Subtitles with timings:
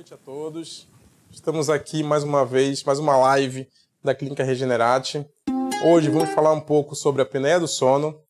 [0.00, 0.88] noite a todos.
[1.30, 3.70] Estamos aqui mais uma vez, mais uma live
[4.02, 5.30] da Clínica Regenerate.
[5.84, 8.26] Hoje vamos falar um pouco sobre a apneia do sono.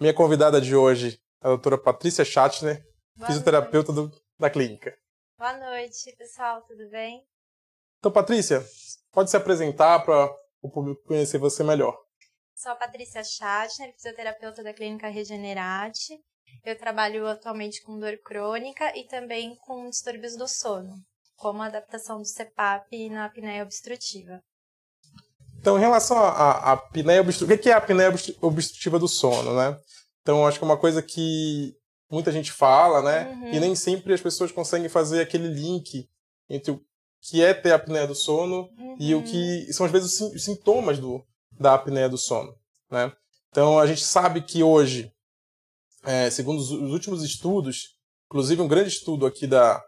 [0.00, 2.84] Minha convidada de hoje é a doutora Patrícia Schattner,
[3.14, 4.92] Boa fisioterapeuta do, da clínica.
[5.38, 7.24] Boa noite, pessoal, tudo bem?
[8.00, 8.66] Então, Patrícia,
[9.12, 10.28] pode se apresentar para
[10.60, 11.96] o público conhecer você melhor.
[12.56, 16.18] Sou a Patrícia Schattner, fisioterapeuta da Clínica Regenerate.
[16.64, 20.94] Eu trabalho atualmente com dor crônica e também com distúrbios do sono,
[21.36, 24.42] como a adaptação do CPAP na apneia obstrutiva.
[25.60, 29.78] Então, em relação à apneia obstrutiva, o que é a apneia obstrutiva do sono, né?
[30.22, 31.74] Então, acho que é uma coisa que
[32.10, 33.30] muita gente fala, né?
[33.30, 33.52] Uhum.
[33.52, 36.08] E nem sempre as pessoas conseguem fazer aquele link
[36.48, 36.80] entre o
[37.20, 38.96] que é ter apneia do sono uhum.
[39.00, 39.72] e o que uhum.
[39.72, 41.24] são, às vezes, os sintomas do,
[41.58, 42.54] da apneia do sono,
[42.90, 43.12] né?
[43.50, 45.12] Então, a gente sabe que hoje
[46.04, 47.96] é, segundo os, últimos estudos,
[48.26, 49.78] inclusive um grande estudo aqui da,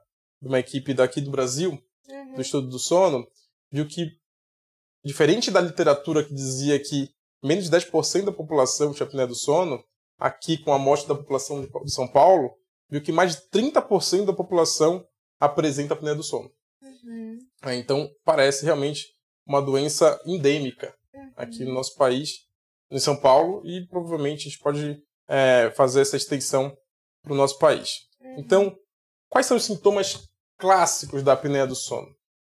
[0.40, 1.72] de uma equipe daqui do Brasil,
[2.08, 2.34] uhum.
[2.34, 3.26] do estudo do sono,
[3.70, 4.10] viu que,
[5.04, 7.10] diferente da literatura que dizia que
[7.42, 9.82] menos de 10% da população tinha apneia do sono,
[10.18, 12.54] aqui com a amostra da população de São Paulo,
[12.88, 15.06] viu que mais de 30% da população
[15.38, 16.50] apresenta apneia do sono.
[16.82, 17.38] Uhum.
[17.62, 19.06] É, então, parece realmente
[19.46, 21.32] uma doença endêmica uhum.
[21.36, 22.46] aqui no nosso país,
[22.90, 26.76] em São Paulo, e provavelmente a gente pode é, fazer essa extensão
[27.22, 28.00] para o nosso país.
[28.20, 28.36] Uhum.
[28.38, 28.76] Então,
[29.28, 30.28] quais são os sintomas
[30.58, 32.08] clássicos da apneia do sono?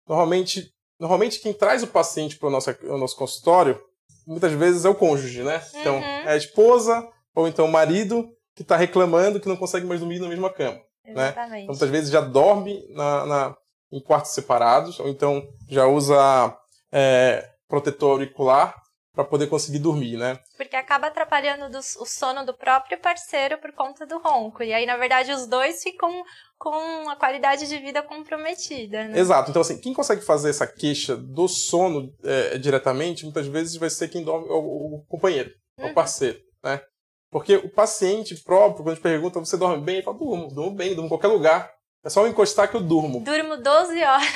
[0.08, 3.82] Normalmente, normalmente quem traz o paciente para o nosso, o nosso consultório,
[4.28, 5.66] muitas vezes é o cônjuge, né?
[5.74, 6.04] Então, uhum.
[6.04, 10.20] é a esposa ou então o marido que está reclamando que não consegue mais dormir
[10.20, 10.80] na mesma cama.
[11.04, 11.30] Né?
[11.30, 11.52] Exatamente.
[11.52, 11.60] Né?
[11.62, 13.58] Então, muitas vezes já dorme na, na,
[13.92, 16.56] em quartos separados, ou então já usa
[16.92, 18.76] é, protetor auricular
[19.18, 20.38] para poder conseguir dormir, né?
[20.56, 24.62] Porque acaba atrapalhando do, o sono do próprio parceiro por conta do ronco.
[24.62, 26.24] E aí, na verdade, os dois ficam
[26.56, 29.18] com a qualidade de vida comprometida, né?
[29.18, 29.50] Exato.
[29.50, 34.08] Então, assim, quem consegue fazer essa queixa do sono é, diretamente, muitas vezes vai ser
[34.08, 35.90] quem dorme, o, o companheiro, uhum.
[35.90, 36.80] o parceiro, né?
[37.32, 39.96] Porque o paciente próprio, quando pergunta, você dorme bem?
[39.96, 41.72] Ele fala, durmo, durmo bem, durmo em qualquer lugar.
[42.06, 43.22] É só eu encostar que eu durmo.
[43.22, 44.28] Durmo 12 horas.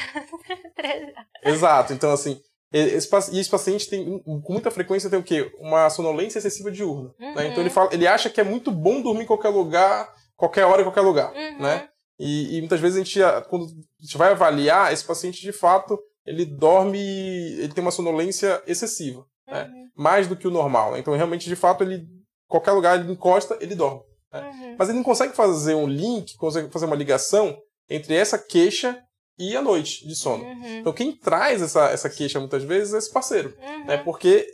[1.44, 1.94] Exato.
[1.94, 2.42] Então, assim,
[2.72, 5.52] esse, e esse paciente tem, com muita frequência, tem o quê?
[5.60, 7.14] Uma sonolência excessiva diurna.
[7.20, 7.36] Uhum.
[7.36, 7.48] Né?
[7.48, 10.82] Então ele, fala, ele acha que é muito bom dormir em qualquer lugar, qualquer hora,
[10.82, 11.34] em qualquer lugar.
[11.34, 11.62] Uhum.
[11.62, 11.90] Né?
[12.18, 16.00] E, e, muitas vezes a gente, quando a gente vai avaliar, esse paciente de fato,
[16.26, 19.26] ele dorme, ele tem uma sonolência excessiva.
[19.48, 19.64] Né?
[19.64, 19.70] Uhum.
[19.70, 19.88] Né?
[19.96, 20.94] Mais do que o normal.
[20.94, 21.00] Né?
[21.00, 22.08] Então realmente, de fato, ele
[22.48, 24.02] qualquer lugar ele encosta, ele dorme.
[24.32, 24.42] Né?
[24.42, 24.76] Uhum.
[24.78, 27.58] Mas ele não consegue fazer um link, consegue fazer uma ligação
[27.90, 29.02] entre essa queixa
[29.42, 30.44] e a noite de sono.
[30.44, 30.80] Uhum.
[30.80, 33.86] Então quem traz essa, essa queixa muitas vezes é esse parceiro, uhum.
[33.86, 33.98] né?
[33.98, 34.48] Porque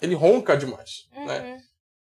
[0.00, 1.26] ele ronca demais, uhum.
[1.26, 1.58] né?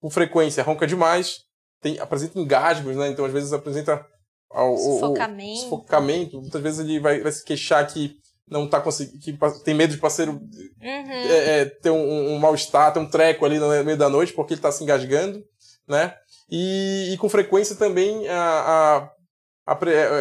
[0.01, 1.39] Com frequência ronca demais,
[1.81, 3.09] tem, apresenta engasgos, né?
[3.09, 4.05] Então às vezes apresenta
[4.51, 5.53] o, sufocamento.
[5.53, 6.41] O, sufocamento.
[6.41, 8.17] Muitas vezes ele vai, vai se queixar que
[8.49, 10.81] não tá conseguindo, que tem medo de parceiro uhum.
[10.83, 14.55] é, é, ter um, um mal-estar, ter um treco ali no meio da noite porque
[14.55, 15.41] ele está se engasgando,
[15.87, 16.15] né?
[16.51, 19.11] E, e, com frequência também a, a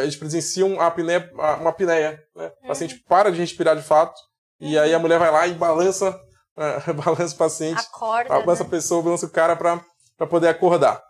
[0.02, 2.24] eles presenciam a apneia, uma apneia.
[2.36, 2.52] Né?
[2.64, 3.02] O paciente uhum.
[3.08, 4.20] para de respirar de fato,
[4.60, 5.02] e aí a uhum.
[5.02, 6.12] mulher vai lá e balança,
[6.58, 8.68] uh, balança o paciente, Acorda, balança né?
[8.68, 11.02] a pessoa, balança o cara para poder acordar.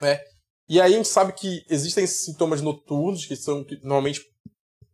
[0.00, 0.20] Né?
[0.68, 4.20] E aí a gente sabe que existem sintomas noturnos, que são que normalmente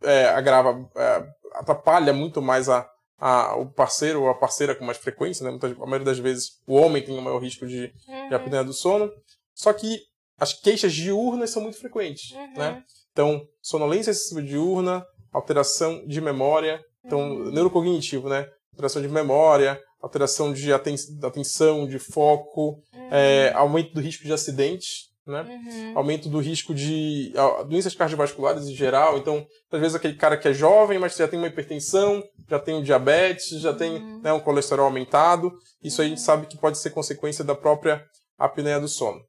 [0.03, 2.87] é, agrava, é, atrapalha muito mais a,
[3.19, 5.50] a, o parceiro ou a parceira com mais frequência, né?
[5.50, 8.29] Muitas, a maioria das vezes o homem tem o maior risco de, uhum.
[8.29, 9.11] de apneia do sono.
[9.55, 10.00] Só que
[10.38, 12.54] as queixas diurnas são muito frequentes, uhum.
[12.54, 12.82] né?
[13.12, 17.50] Então, sonolência excessiva diurna, alteração de memória, então, uhum.
[17.50, 18.48] neurocognitivo, né?
[18.72, 23.09] Alteração de memória, alteração de aten atenção, de foco, uhum.
[23.10, 25.43] é, aumento do risco de acidentes, né?
[25.43, 25.98] Uhum.
[25.98, 27.32] Aumento do risco de
[27.69, 29.19] doenças cardiovasculares em geral.
[29.19, 32.75] Então, às vezes aquele cara que é jovem, mas já tem uma hipertensão, já tem
[32.75, 34.20] um diabetes, já tem uhum.
[34.20, 35.52] né, um colesterol aumentado.
[35.82, 36.25] Isso a gente uhum.
[36.25, 38.05] sabe que pode ser consequência da própria
[38.38, 39.20] apneia do sono.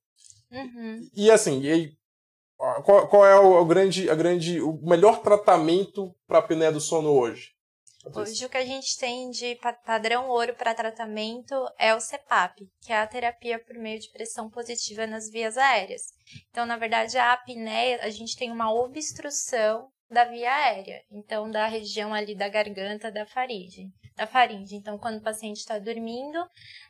[0.54, 1.10] Uhum.
[1.16, 1.94] E assim, e aí,
[2.86, 6.80] qual, qual, é o, o, grande, a grande, o melhor tratamento para a apneia do
[6.80, 7.52] sono hoje?
[8.14, 12.92] Hoje o que a gente tem de padrão ouro para tratamento é o CPAP, que
[12.92, 16.02] é a terapia por meio de pressão positiva nas vias aéreas.
[16.50, 21.68] Então, na verdade, a apneia, a gente tem uma obstrução da via aérea, então da
[21.68, 24.76] região ali da garganta da faringe da faringe.
[24.76, 26.38] Então, quando o paciente está dormindo,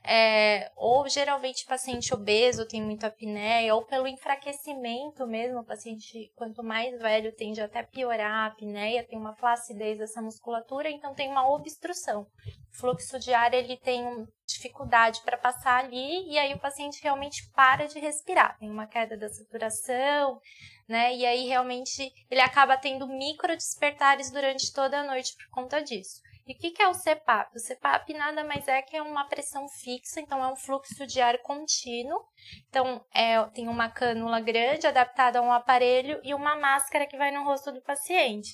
[0.03, 6.31] é, ou geralmente o paciente obeso tem muita apneia, ou pelo enfraquecimento mesmo, o paciente,
[6.35, 11.29] quanto mais velho, tende até piorar a apneia, tem uma flacidez dessa musculatura, então tem
[11.29, 12.27] uma obstrução.
[12.71, 14.03] fluxo de ar ele tem
[14.45, 19.15] dificuldade para passar ali e aí o paciente realmente para de respirar, tem uma queda
[19.15, 20.39] da saturação,
[20.87, 21.15] né?
[21.15, 26.21] E aí realmente ele acaba tendo micro despertares durante toda a noite por conta disso.
[26.45, 27.55] E o que, que é o CPAP?
[27.55, 31.37] O CPAP nada mais é que uma pressão fixa, então é um fluxo de ar
[31.37, 32.21] contínuo.
[32.67, 37.31] Então, é, tem uma cânula grande adaptada a um aparelho e uma máscara que vai
[37.31, 38.49] no rosto do paciente.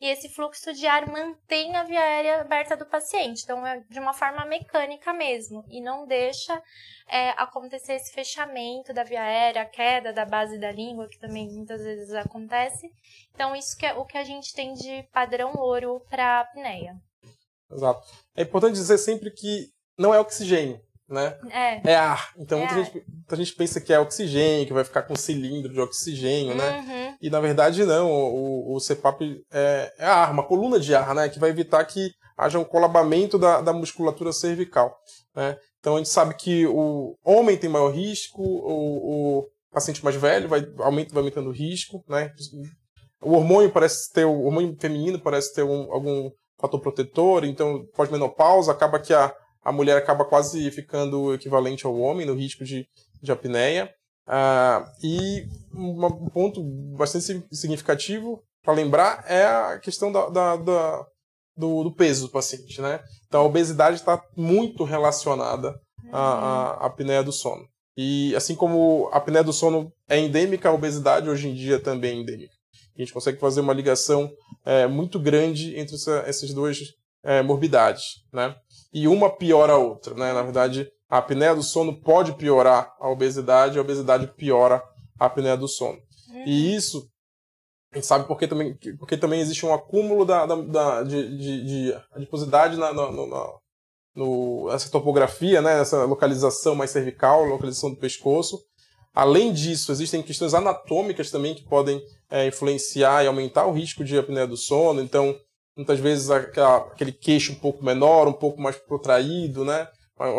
[0.00, 3.98] E esse fluxo de ar mantém a via aérea aberta do paciente, então é de
[3.98, 6.60] uma forma mecânica mesmo, e não deixa
[7.08, 11.48] é, acontecer esse fechamento da via aérea, a queda da base da língua, que também
[11.48, 12.88] muitas vezes acontece.
[13.34, 16.96] Então, isso que é o que a gente tem de padrão ouro para a apneia.
[17.74, 18.06] Exato.
[18.36, 21.38] É importante dizer sempre que não é oxigênio, né?
[21.50, 21.92] É.
[21.92, 22.32] É ar.
[22.38, 22.84] Então, é muita, ar.
[22.84, 26.80] Gente, muita gente pensa que é oxigênio, que vai ficar com cilindro de oxigênio, né?
[26.80, 27.16] Uhum.
[27.20, 28.10] E, na verdade, não.
[28.10, 31.28] O, o CPAP é, é ar, uma coluna de ar, né?
[31.28, 34.96] Que vai evitar que haja um colabamento da, da musculatura cervical,
[35.34, 35.56] né?
[35.78, 40.48] Então, a gente sabe que o homem tem maior risco, o, o paciente mais velho
[40.48, 42.32] vai, aumenta, vai aumentando o risco, né?
[43.20, 46.30] O hormônio parece ter, o hormônio feminino parece ter um, algum
[46.62, 52.24] fator protetor, então pós-menopausa acaba que a, a mulher acaba quase ficando equivalente ao homem
[52.26, 52.86] no risco de,
[53.22, 53.92] de apneia.
[54.26, 55.44] Ah, e
[55.74, 56.62] um ponto
[56.96, 61.04] bastante significativo para lembrar é a questão da, da- da-
[61.56, 63.00] do, do peso do paciente, né?
[63.26, 65.74] Então a obesidade está muito relacionada
[66.12, 67.64] à, à, à apneia do sono.
[67.96, 72.18] E assim como a apneia do sono é endêmica, a obesidade hoje em dia também
[72.18, 72.54] é endêmica.
[73.02, 74.30] A gente consegue fazer uma ligação
[74.64, 76.78] é, muito grande entre essa, essas duas
[77.24, 78.54] é, morbidades, né?
[78.92, 80.32] E uma piora a outra, né?
[80.32, 84.82] Na verdade, a apneia do sono pode piorar a obesidade, a obesidade piora
[85.18, 85.98] a apneia do sono.
[86.46, 87.08] E isso
[87.92, 91.64] a gente sabe porque também, porque também existe um acúmulo da, da, da- de, de,
[91.64, 93.52] de adiposidade na, na, na-
[94.14, 98.58] no, essa topografia, né, essa localização mais cervical, localização do pescoço.
[99.14, 104.16] Além disso, existem questões anatômicas também que podem é, influenciar e aumentar o risco de
[104.16, 105.02] apneia do sono.
[105.02, 105.36] Então,
[105.76, 109.86] muitas vezes aquela- aquele queixo um pouco menor, um pouco mais protraído, né?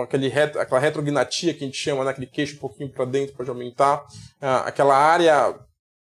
[0.01, 2.11] Aquele retro, aquela retrognatia que a gente chama, né?
[2.11, 4.03] aquele queixo um pouquinho para dentro pode aumentar.
[4.41, 5.53] Ah, aquela área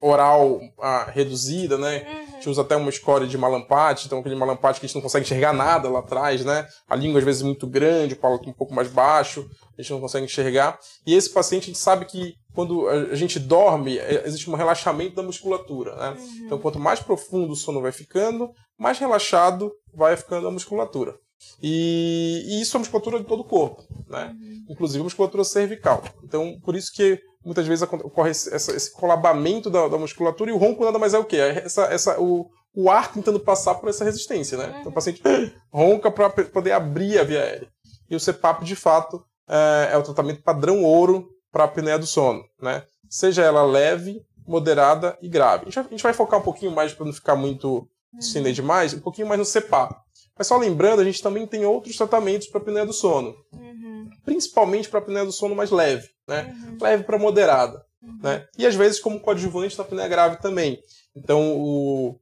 [0.01, 2.07] oral ah, reduzida, né?
[2.29, 5.03] A gente usa até uma escória de malampate, então aquele malampate que a gente não
[5.03, 6.67] consegue enxergar nada lá atrás, né?
[6.89, 10.01] A língua às vezes muito grande, o palato um pouco mais baixo, a gente não
[10.01, 10.79] consegue enxergar.
[11.07, 15.15] E esse paciente, a gente sabe que quando a gente dorme, é, existe um relaxamento
[15.15, 16.17] da musculatura, né?
[16.41, 21.15] Então quanto mais profundo o sono vai ficando, mais relaxado vai ficando a musculatura.
[21.63, 24.35] E, e isso é a musculatura de todo o corpo, né?
[24.71, 26.03] Inclusive a musculatura cervical.
[26.25, 30.57] Então, por isso que muitas vezes ocorre esse, esse colabamento da, da musculatura e o
[30.57, 31.37] ronco nada mais é o quê?
[31.37, 34.79] É essa, essa, o, o ar tentando passar por essa resistência, né?
[34.81, 35.23] Então o paciente
[35.71, 37.69] ronca para poder abrir a via aérea.
[38.09, 42.07] E o CPAP, de fato, é, é o tratamento padrão ouro para a apneia do
[42.07, 42.83] sono, né?
[43.09, 45.65] Seja ela leve, moderada e grave.
[45.69, 47.89] A gente vai, focar um pouquinho mais para não ficar muito
[48.19, 49.97] estender demais, um pouquinho mais no CPAP.
[50.37, 54.11] Mas só lembrando, a gente também tem outros tratamentos para a apneia do sono Uhum.
[54.23, 56.55] principalmente para apneia do sono mais leve, né?
[56.63, 56.77] Uhum.
[56.79, 57.83] Leve para moderada,
[58.23, 58.47] né?
[58.59, 60.79] E às vezes como coadjuvante na apneia grave também.
[61.17, 62.21] Então o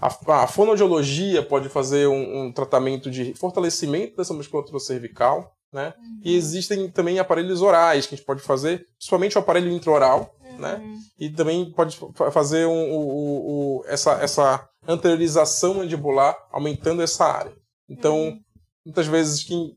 [0.00, 5.92] a, a fonoaudiologia pode fazer um, um tratamento de fortalecimento dessa musculatura cervical, né?
[6.22, 10.76] E existem também aparelhos orais que a gente pode fazer, principalmente o aparelho intraoral, né?
[10.76, 10.98] Uhum.
[11.18, 17.52] E também pode fa- fazer um, essa, essa anteriorização mandibular, aumentando essa área.
[17.88, 18.38] Então,
[18.86, 19.76] muitas vezes, quem,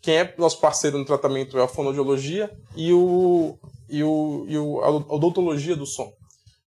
[0.00, 3.58] quem é nosso parceiro no tratamento é a fonoaudiologia e, o,
[3.88, 6.10] e, o, e o, a odontologia do som.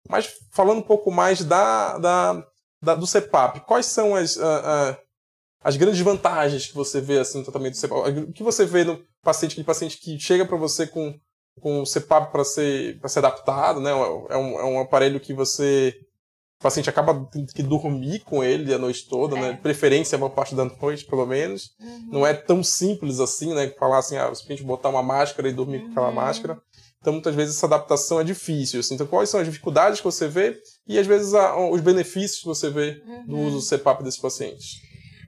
[0.10, 2.46] Mas falando um pouco mais da, da,
[2.82, 4.98] da- do CEPAP, quais são as, a- a-
[5.66, 8.20] as grandes vantagens que você vê assim, no tratamento do CEPAP?
[8.20, 11.18] O que você vê no paciente, aquele paciente que chega para você com,
[11.60, 13.90] com o CEPAP para ser, pra ser adaptado, né?
[13.90, 15.94] É um, é um aparelho que você.
[16.60, 19.50] O paciente acaba tendo que dormir com ele a noite toda, né?
[19.50, 19.54] É.
[19.54, 21.72] De preferência, a maior parte da noite, pelo menos.
[21.80, 22.10] Uhum.
[22.12, 23.70] Não é tão simples assim, né?
[23.78, 26.14] Falar assim, ah, simplesmente botar uma máscara e dormir com aquela Uhum.
[26.16, 26.58] máscara.
[27.02, 28.80] Então, muitas vezes, essa adaptação é difícil.
[28.80, 28.96] assim.
[28.96, 30.58] Então, quais são as dificuldades que você vê
[30.88, 32.94] e, às vezes, a- os benefícios que você vê
[33.28, 33.48] do Uhum.
[33.48, 34.80] uso do CPAP desses pacientes?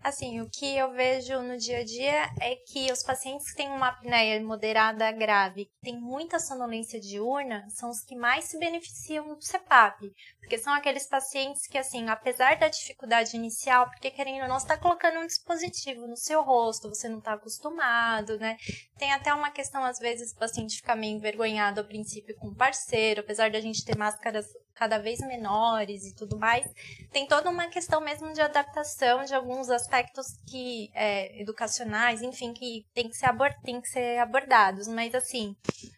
[0.08, 3.68] Assim, o que eu vejo no dia a dia é que os pacientes que têm
[3.68, 9.28] uma apneia moderada grave, que tem muita sonolência diurna, são os que mais se beneficiam
[9.36, 10.10] do CPAP.
[10.40, 14.78] Porque são aqueles pacientes que, assim, apesar da dificuldade inicial, porque querendo ou não, está
[14.78, 18.56] colocando um dispositivo no seu rosto, você não está acostumado, né?
[18.98, 22.56] Tem até uma questão, às vezes, o paciente fica meio envergonhado ao princípio com o
[22.56, 24.48] parceiro, apesar da gente ter máscaras
[24.78, 26.66] cada vez menores e tudo mais,
[27.12, 32.86] tem toda uma questão mesmo de adaptação de alguns aspectos que é, educacionais, enfim, que
[32.94, 34.88] tem que ser, abord tem que ser abordados.
[34.88, 35.56] Mas assim,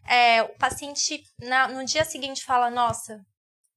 [0.08, 3.20] é, o paciente na, no dia seguinte fala, nossa,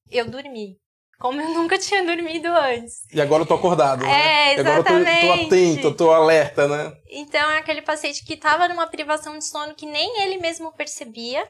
[0.09, 0.77] eu dormi
[1.19, 3.05] como eu nunca tinha dormido antes.
[3.13, 4.51] E agora eu tô acordado, né?
[4.51, 4.89] É, exatamente.
[4.89, 6.93] agora eu tô, tô atento, eu tô alerta, né?
[7.09, 11.47] Então é aquele paciente que tava numa privação de sono que nem ele mesmo percebia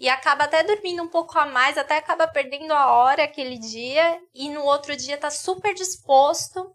[0.00, 4.18] e acaba até dormindo um pouco a mais, até acaba perdendo a hora aquele dia
[4.34, 6.74] e no outro dia tá super disposto.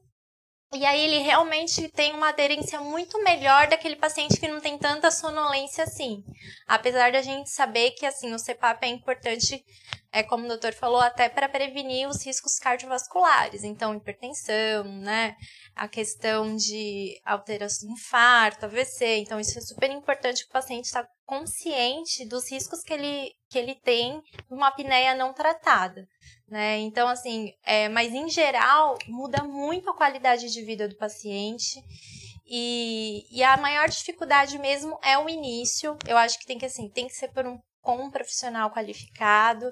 [0.72, 5.10] E aí ele realmente tem uma aderência muito melhor daquele paciente que não tem tanta
[5.10, 6.24] sonolência assim.
[6.68, 9.64] Apesar da gente saber que assim o CPAP é importante
[10.16, 15.36] é como o doutor falou, até para prevenir os riscos cardiovasculares, então hipertensão, né?
[15.76, 19.18] A questão de alteração, infarto, AVC.
[19.18, 23.60] Então, isso é super importante que o paciente está consciente dos riscos que ele, que
[23.60, 26.08] ele tem numa apneia não tratada,
[26.48, 26.78] né?
[26.78, 31.84] Então, assim, é, mas em geral, muda muito a qualidade de vida do paciente.
[32.48, 35.98] E, e a maior dificuldade mesmo é o início.
[36.08, 39.72] Eu acho que tem que assim, tem que ser por um com um profissional qualificado,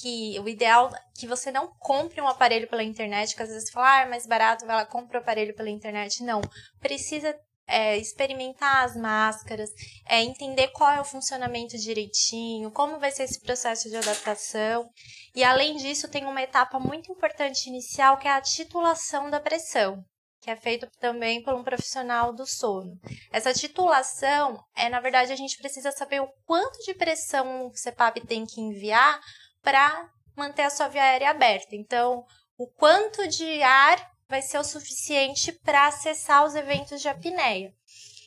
[0.00, 3.72] que o ideal que você não compre um aparelho pela internet, que às vezes você
[3.72, 6.22] fala, ah, é mais barato, vai lá, compra o aparelho pela internet.
[6.22, 6.40] Não,
[6.80, 7.34] precisa
[7.66, 9.70] é, experimentar as máscaras,
[10.06, 14.88] é, entender qual é o funcionamento direitinho, como vai ser esse processo de adaptação.
[15.34, 20.04] E além disso, tem uma etapa muito importante inicial, que é a titulação da pressão
[20.40, 22.98] que é feito também por um profissional do sono.
[23.32, 28.20] Essa titulação é, na verdade, a gente precisa saber o quanto de pressão o CPAP
[28.26, 29.20] tem que enviar
[29.62, 31.74] para manter a sua via aérea aberta.
[31.74, 32.24] Então,
[32.56, 33.98] o quanto de ar
[34.28, 37.72] vai ser o suficiente para acessar os eventos de apneia.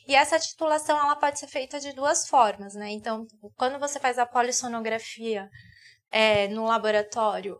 [0.06, 2.90] E essa titulação ela pode ser feita de duas formas, né?
[2.90, 3.24] Então,
[3.56, 5.48] quando você faz a polissonografia
[6.10, 7.56] é, no laboratório,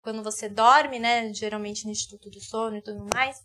[0.00, 1.32] quando você dorme, né?
[1.34, 3.38] Geralmente no Instituto do Sono e tudo mais,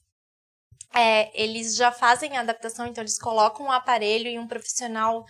[0.94, 5.26] é, eles já fazem a adaptação, então eles colocam um aparelho e um profissional,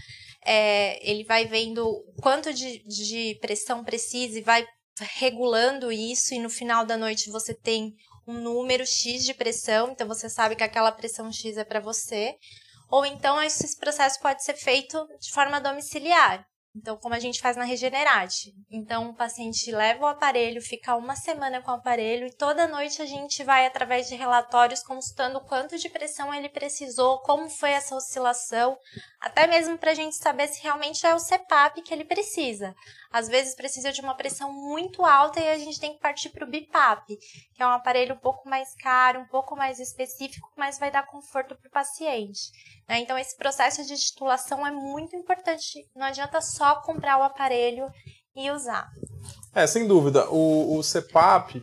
[0.47, 1.85] é, ele vai vendo
[2.21, 4.65] quanto de, de pressão precisa e vai
[5.19, 7.93] regulando isso, e no final da noite você tem
[8.25, 12.33] um número X de pressão, então você sabe que aquela pressão X é para você.
[12.89, 16.45] Ou então esse processo pode ser feito de forma domiciliar.
[16.77, 18.53] Então, como a gente faz na Regenerate.
[18.69, 23.01] Então, o paciente leva o aparelho, fica uma semana com o aparelho e toda noite
[23.01, 27.95] a gente vai, através de relatórios, consultando quanto de pressão ele precisou, como foi essa
[27.95, 28.77] oscilação,
[29.19, 32.75] até mesmo para a gente saber se realmente é o CPAP que ele precisa.
[33.11, 36.45] Às vezes precisa de uma pressão muito alta e a gente tem que partir para
[36.45, 37.17] o BIPAP,
[37.55, 41.07] que é um aparelho um pouco mais caro, um pouco mais específico, mas vai dar
[41.07, 42.51] conforto para o paciente.
[42.87, 42.99] Né?
[42.99, 45.87] Então, esse processo de titulação é muito importante.
[45.95, 47.87] Não adianta só comprar o aparelho
[48.35, 48.89] e usar.
[49.53, 50.29] É, sem dúvida.
[50.29, 51.61] O, o CPAP,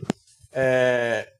[0.51, 1.31] é,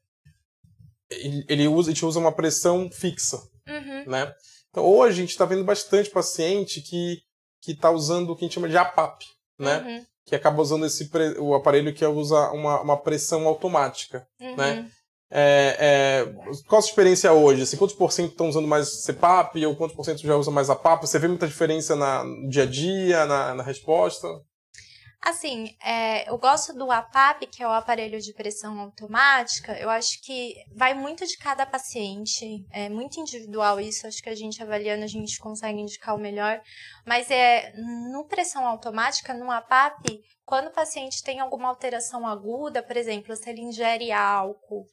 [1.10, 3.36] ele, usa, a gente usa uma pressão fixa,
[3.68, 4.04] uhum.
[4.06, 4.34] né?
[4.70, 7.22] Então, hoje a gente está vendo bastante paciente que
[7.66, 9.24] que está usando o que a gente chama de APAP,
[9.58, 9.78] né?
[9.78, 10.06] Uhum.
[10.24, 14.48] Que acaba usando esse o aparelho que usa uma, uma pressão automática, né?
[14.48, 14.56] uhum.
[14.56, 14.90] né?
[15.30, 17.62] É, é, qual a sua experiência hoje?
[17.62, 20.70] Assim, quantos por cento estão usando mais CPAP ou quantos por cento já usam mais
[20.70, 21.02] a PAP?
[21.02, 24.28] Você vê muita diferença na, no dia a dia, na, na resposta?
[25.20, 29.72] Assim, é, eu gosto do APAP, que é o aparelho de pressão automática.
[29.78, 34.06] Eu acho que vai muito de cada paciente, é muito individual isso.
[34.06, 36.60] Acho que a gente avaliando a gente consegue indicar o melhor.
[37.04, 37.72] Mas é
[38.12, 43.50] no pressão automática, no APAP, quando o paciente tem alguma alteração aguda, por exemplo, se
[43.50, 44.86] ele ingere álcool,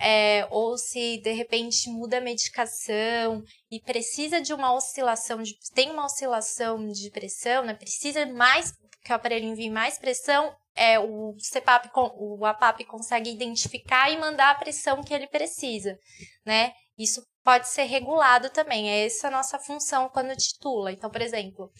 [0.00, 5.90] é, ou se de repente muda a medicação e precisa de uma oscilação, de, tem
[5.90, 8.72] uma oscilação de pressão, né, precisa mais
[9.04, 14.50] que o aparelho envie mais pressão, é, o CPAP, o APAP consegue identificar e mandar
[14.50, 15.98] a pressão que ele precisa,
[16.44, 16.72] né?
[16.98, 20.90] Isso pode ser regulado também, é essa a nossa função quando titula.
[20.90, 21.70] Então, por exemplo,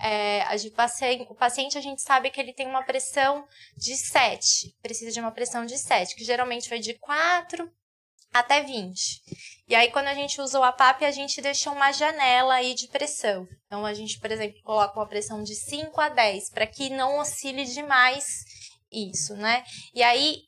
[0.00, 0.54] é, a
[1.28, 3.46] o paciente a gente sabe que ele tem uma pressão
[3.76, 7.70] de 7, precisa de uma pressão de 7, que geralmente vai de 4
[8.32, 9.20] até 20.
[9.68, 12.88] E aí, quando a gente usa o APAP, a gente deixa uma janela aí de
[12.88, 13.46] pressão.
[13.66, 17.18] Então, a gente, por exemplo, coloca uma pressão de 5 a 10, para que não
[17.18, 18.24] oscile demais
[18.90, 19.64] isso, né?
[19.94, 20.42] E aí,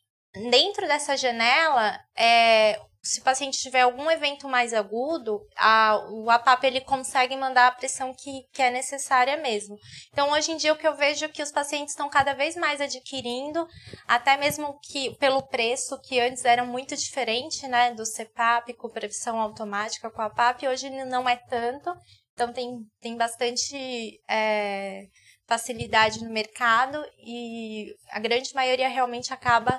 [0.50, 6.64] dentro dessa janela, é, se o paciente tiver algum evento mais agudo, a, o APAP
[6.64, 9.76] ele consegue mandar a pressão que, que é necessária mesmo.
[10.11, 12.56] Então, hoje em dia, o que eu vejo é que os pacientes estão cada vez
[12.56, 13.68] mais adquirindo,
[14.08, 19.38] até mesmo que pelo preço, que antes era muito diferente, né, do CPAP com pressão
[19.38, 21.94] automática com a APAP, hoje não é tanto.
[22.32, 24.18] Então, tem, tem bastante...
[24.28, 25.04] É,
[25.46, 29.78] facilidade no mercado e a grande maioria realmente acaba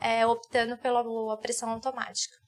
[0.00, 2.45] é, optando pela pressão automática.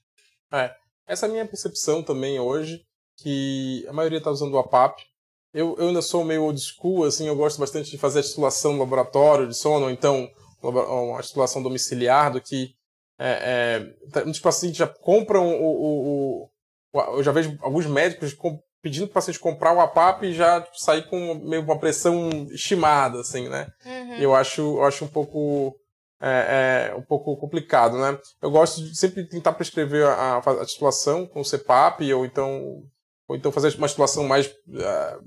[0.51, 0.73] É,
[1.07, 2.85] essa é a minha percepção também hoje,
[3.17, 5.01] que a maioria está usando o APAP.
[5.53, 8.73] Eu, eu ainda sou meio old school, assim, eu gosto bastante de fazer a titulação
[8.73, 10.29] no laboratório de sono, ou então
[10.61, 12.75] uma titulação domiciliar, do que
[13.17, 16.49] é, é, muitos pacientes já compram o, o,
[16.93, 18.35] o, Eu já vejo alguns médicos
[18.81, 23.19] pedindo para o paciente comprar o APAP e já sair com meio uma pressão estimada,
[23.19, 23.67] assim, né?
[23.85, 24.15] Uhum.
[24.15, 25.78] Eu, acho, eu acho um pouco
[26.21, 28.19] é, é, um pouco complicado, né?
[28.41, 32.83] Eu gosto de sempre tentar prescrever a, a titulação com o CPAP ou então,
[33.27, 35.23] ou então fazer uma titulação mais uh,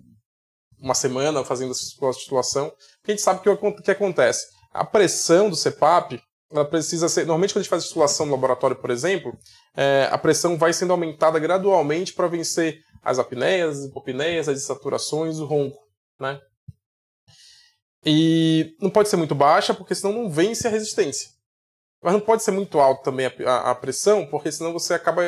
[0.79, 4.47] uma semana fazendo essa titulação, porque a gente sabe que o que acontece.
[4.73, 6.21] A pressão do CPAP
[6.53, 7.23] ela precisa ser.
[7.23, 9.37] Normalmente, quando a gente faz titulação no laboratório, por exemplo,
[9.75, 15.39] é, a pressão vai sendo aumentada gradualmente para vencer as apneias, as hipopneias, as insaturações,
[15.39, 15.79] o ronco,
[16.21, 16.39] né?
[18.05, 21.31] E não pode ser muito baixa, porque senão não vence a resistência.
[22.03, 25.23] Mas não pode ser muito alta também a, a, a, pressão, porque senão você acaba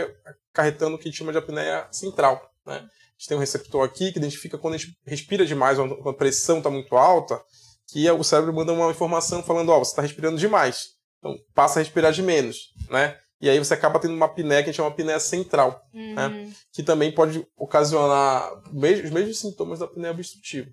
[0.53, 2.51] acarretando o que a gente chama de apneia central.
[2.67, 2.77] Né?
[2.77, 6.15] A gente tem um receptor aqui que identifica quando a gente respira demais, quando a
[6.15, 7.41] pressão está muito alta,
[7.87, 10.95] que o cérebro manda uma informação falando, ó, oh, você está respirando demais.
[11.19, 13.17] Então passa a respirar de menos, né?
[13.41, 16.01] E aí você acaba tendo uma apneia que a gente chama de apneia central, né?
[16.01, 16.45] uhum.
[16.45, 16.53] né?
[16.73, 20.71] Que também pode ocasionar os mesmos sintomas da apneia obstrutiva.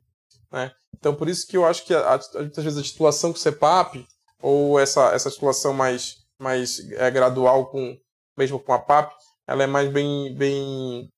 [0.52, 0.72] Né?
[0.98, 4.06] Então, por isso que eu acho que a, a, muitas vezes a titulação com CEPAP,
[4.42, 7.98] ou essa, essa titulação mais, mais é, gradual, com,
[8.38, 9.14] mesmo com a PAP,
[9.48, 10.34] ela é mais bem.
[10.36, 11.10] bem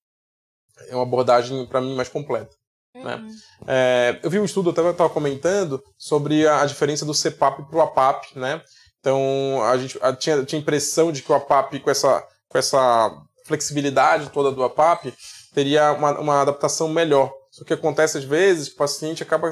[0.87, 2.53] é uma abordagem, para mim, mais completa.
[2.95, 3.15] Né?
[3.15, 3.27] Uhum.
[3.27, 3.35] Né?
[3.67, 7.77] É, eu vi um estudo, eu estava comentando, sobre a, a diferença do CEPAP para
[7.77, 8.37] o APAP.
[8.37, 8.61] Né?
[8.99, 13.11] Então, a gente a, tinha, tinha impressão de que o APAP, com essa, com essa
[13.45, 15.13] flexibilidade toda do APAP,
[15.53, 17.31] teria uma, uma adaptação melhor.
[17.53, 19.51] Só que acontece às vezes que o paciente acaba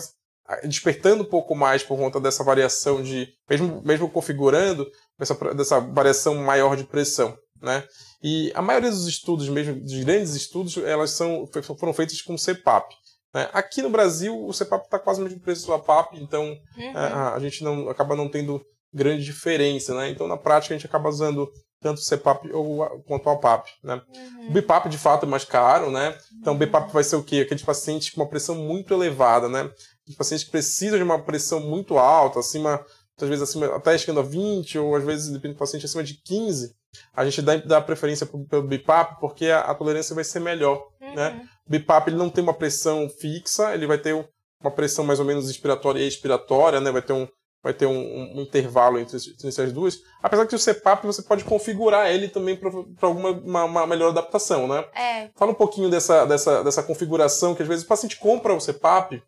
[0.64, 4.90] despertando um pouco mais por conta dessa variação de, mesmo, mesmo configurando,
[5.20, 7.38] dessa, dessa variação maior de pressão.
[7.62, 7.84] Né?
[8.24, 12.92] E a maioria dos estudos, mesmo dos grandes estudos, elas são, foram feitos com CPAP.
[13.36, 13.48] Né?
[13.54, 16.98] Aqui no Brasil, o CPAP está quase o mesmo preço do APAP, então uhum.
[16.98, 19.94] a, a, gente não, acaba não tendo grande diferença.
[19.96, 20.10] Né?
[20.10, 21.50] Então, na prática, a gente acaba usando
[21.82, 24.00] tanto o CPAP ou, quanto o APAP, né?
[24.16, 24.50] Uhum.
[24.50, 26.16] O BIPAP, de fato, é mais caro, né?
[26.40, 27.40] Então, o BIPAP vai ser o quê?
[27.40, 29.70] Aqueles pacientes com uma pressão muito elevada, né?
[30.08, 32.86] Os pacientes que precisam de uma pressão muito alta, acima,
[33.20, 36.22] às vezes acima, até chegando a 20, ou às vezes, depende do paciente, acima de
[36.24, 36.72] 15,
[37.14, 41.16] a gente dá, dá preferência pelo BIPAP porque a, a, tolerância vai ser melhor, uhum.
[41.16, 41.50] né?
[41.66, 44.14] O BIPAP, ele não tem uma pressão fixa, ele vai ter
[44.62, 46.92] uma pressão mais ou menos inspiratória e expiratória, né?
[46.92, 47.28] Vai ter um,
[47.64, 50.02] vai ter um, um intervalo entre, entre, essas duas.
[50.22, 52.70] Apesar que o CPAP você pode configurar ele também para
[53.08, 54.84] alguma uma, uma, melhor adaptação, né?
[54.96, 55.30] É.
[55.36, 59.22] Fala um pouquinho dessa, dessa, dessa configuração, que às vezes o paciente compra o CPAP,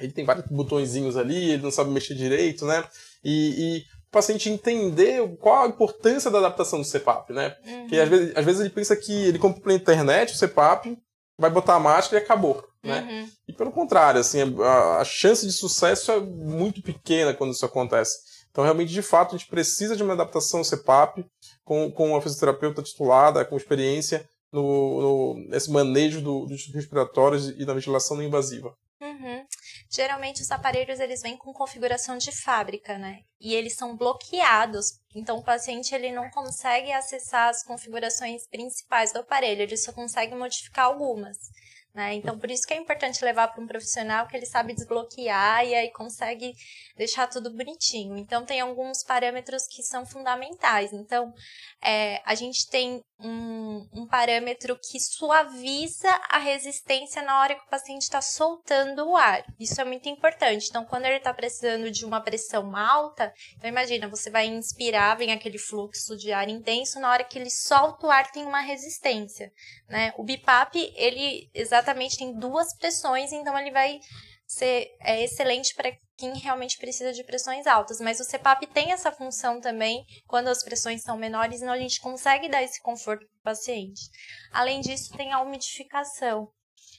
[0.00, 2.84] ele tem vários botõezinhos ali, ele não sabe mexer direito, né?
[3.24, 3.78] E, e
[4.08, 7.56] o paciente entender qual a importância da adaptação do CPAP, né?
[7.64, 7.80] Uhum.
[7.82, 10.98] Porque às vezes, às vezes ele pensa que ele compra pela internet o CPAP,
[11.38, 13.00] vai botar a máscara e acabou, né?
[13.02, 13.30] Uhum.
[13.48, 18.18] E pelo contrário, assim, a, a, chance de sucesso é muito pequena quando isso acontece.
[18.50, 21.26] Então, realmente, de fato, a gente precisa de uma adaptação CPAP
[21.62, 27.64] com, com uma fisioterapeuta titulada, com experiência no, no nesse manejo do, dos respiratórios e
[27.66, 28.74] da ventilação não invasiva.
[29.00, 29.44] Uhum.
[29.90, 33.20] Geralmente os aparelhos eles vêm com configuração de fábrica, né?
[33.40, 39.20] E eles são bloqueados, então o paciente ele não consegue acessar as configurações principais do
[39.20, 41.38] aparelho, ele só consegue modificar algumas.
[41.96, 42.12] Né?
[42.12, 45.74] Então, por isso que é importante levar para um profissional que ele sabe desbloquear e
[45.74, 46.52] aí consegue
[46.94, 48.18] deixar tudo bonitinho.
[48.18, 50.92] Então, tem alguns parâmetros que são fundamentais.
[50.92, 51.32] Então,
[51.82, 57.70] é, a gente tem um, um, parâmetro que suaviza a resistência na hora que o
[57.70, 59.44] paciente está soltando o ar.
[59.58, 60.68] Isso é muito importante.
[60.68, 65.32] Então, quando ele está precisando de uma pressão alta, então imagina, você vai inspirar, vem
[65.32, 69.52] aquele fluxo de ar intenso, na hora que ele solta o ar tem uma resistência.
[69.88, 70.12] Né?
[70.16, 73.98] O BIPAP, ele exatamente tem duas pressões, então ele vai
[74.46, 78.00] ser é excelente para quem realmente precisa de pressões altas.
[78.00, 82.00] Mas o CPAP tem essa função também quando as pressões são menores, então a gente
[82.00, 84.02] consegue dar esse conforto para o paciente.
[84.52, 86.48] Além disso, tem a umidificação.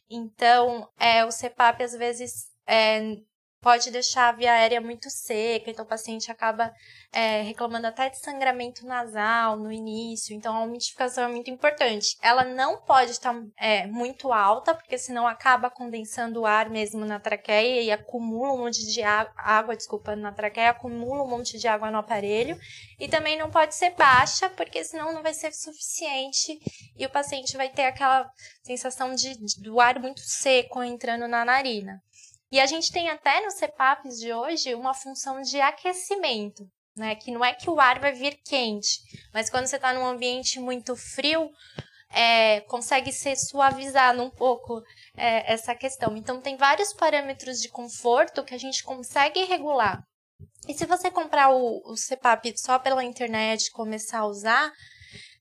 [0.10, 3.18] Então, é, o CPAP às vezes é,
[3.62, 6.72] pode deixar a via aérea muito seca, então o paciente acaba
[7.12, 12.18] é, reclamando até de sangramento nasal no início, então a umidificação é muito importante.
[12.22, 17.20] Ela não pode estar é, muito alta, porque senão acaba condensando o ar mesmo na
[17.20, 21.92] traqueia e acumula um monte de água, desculpa, na traqueia, acumula um monte de água
[21.92, 22.58] no aparelho,
[23.00, 26.60] e também não pode ser baixa, porque senão não vai ser suficiente
[26.98, 28.30] e o paciente vai ter aquela
[28.64, 32.02] sensação de, de do ar muito seco entrando na narina.
[32.52, 37.16] E a gente tem até nos CPAPs de hoje uma função de aquecimento, né?
[37.16, 39.00] Que não é que o ar vai vir quente,
[39.34, 41.50] mas quando você está num ambiente muito frio,
[42.10, 44.82] é, consegue ser suavizado um pouco
[45.16, 46.16] é, essa questão.
[46.16, 50.02] Então, tem vários parâmetros de conforto que a gente consegue regular.
[50.68, 54.72] E se você comprar o, o CPAP só pela internet e começar a usar,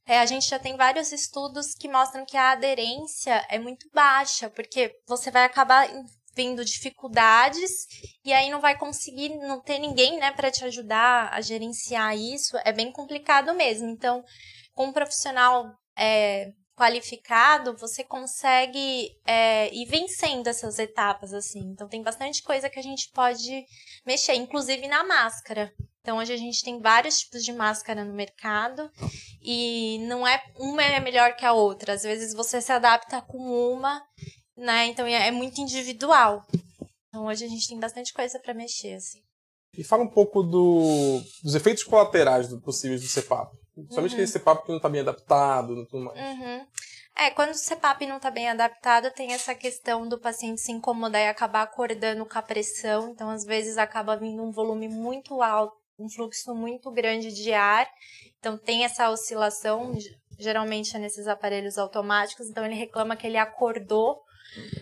[0.06, 4.48] é, a gente já tem vários estudos que mostram que a aderência é muito baixa,
[4.50, 5.88] porque você vai acabar
[6.36, 7.70] vendo dificuldades
[8.24, 12.56] e aí não vai conseguir, não ter ninguém, né, para te ajudar a gerenciar isso.
[12.64, 13.88] É bem complicado mesmo.
[13.88, 14.22] Então,
[14.74, 21.60] com um profissional é, qualificado, você consegue é, ir vencendo essas etapas, assim.
[21.60, 23.64] Então, tem bastante coisa que a gente pode
[24.04, 25.72] mexer, inclusive na máscara.
[26.02, 28.88] Então, hoje a gente tem vários tipos de máscara no mercado
[29.42, 31.94] e não é uma é melhor que a outra.
[31.94, 34.00] Às vezes você se adapta com uma,
[34.56, 34.86] né?
[34.86, 36.44] Então, é, é muito individual.
[37.08, 39.20] Então, hoje a gente tem bastante coisa para mexer, assim.
[39.76, 43.54] E fala um pouco do, dos efeitos colaterais do, possíveis do CEPAP.
[43.90, 44.22] Somente uhum.
[44.22, 46.18] aquele CPAP que não está bem adaptado e tudo mais.
[46.18, 46.66] Uhum.
[47.18, 51.22] É, quando o CPAP não está bem adaptado, tem essa questão do paciente se incomodar
[51.22, 53.10] e acabar acordando com a pressão.
[53.10, 57.86] Então, às vezes, acaba vindo um volume muito alto, um fluxo muito grande de ar.
[58.38, 59.92] Então, tem essa oscilação,
[60.38, 62.48] geralmente é nesses aparelhos automáticos.
[62.48, 64.22] Então, ele reclama que ele acordou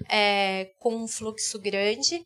[0.09, 2.25] é, com um fluxo grande.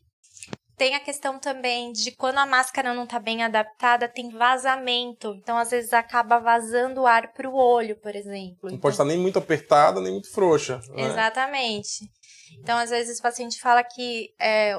[0.77, 5.35] Tem a questão também de quando a máscara não está bem adaptada, tem vazamento.
[5.35, 8.59] Então, às vezes, acaba vazando ar para o olho, por exemplo.
[8.63, 8.79] Não então...
[8.79, 10.79] pode estar nem muito apertada, nem muito frouxa.
[10.89, 11.03] Né?
[11.03, 12.09] Exatamente.
[12.61, 14.73] Então, às vezes, o paciente fala que é,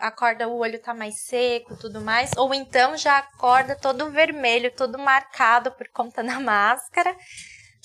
[0.00, 2.30] acorda, o olho está mais seco tudo mais.
[2.36, 7.16] Ou então já acorda todo vermelho, todo marcado por conta da máscara.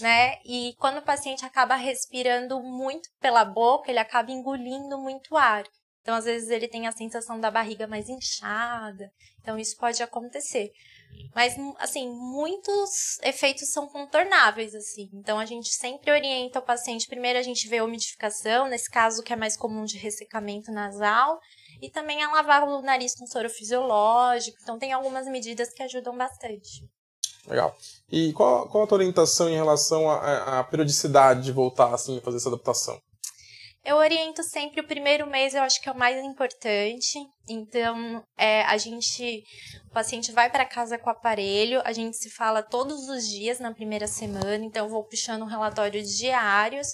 [0.01, 0.39] Né?
[0.45, 5.63] E quando o paciente acaba respirando muito pela boca, ele acaba engolindo muito ar.
[6.01, 9.11] Então, às vezes, ele tem a sensação da barriga mais inchada.
[9.39, 10.71] Então, isso pode acontecer.
[11.35, 15.09] Mas, assim, muitos efeitos são contornáveis, assim.
[15.13, 17.07] Então, a gente sempre orienta o paciente.
[17.07, 21.39] Primeiro, a gente vê a umidificação, nesse caso que é mais comum de ressecamento nasal.
[21.79, 24.57] E também a lavar o nariz com soro fisiológico.
[24.63, 26.89] Então, tem algumas medidas que ajudam bastante.
[27.47, 27.75] Legal.
[28.11, 32.37] E qual, qual a tua orientação em relação à periodicidade de voltar, assim, a fazer
[32.37, 33.01] essa adaptação?
[33.83, 37.17] Eu oriento sempre o primeiro mês, eu acho que é o mais importante.
[37.49, 39.43] Então, é, a gente,
[39.89, 43.59] o paciente vai para casa com o aparelho, a gente se fala todos os dias
[43.59, 46.89] na primeira semana, então eu vou puxando um relatório diários,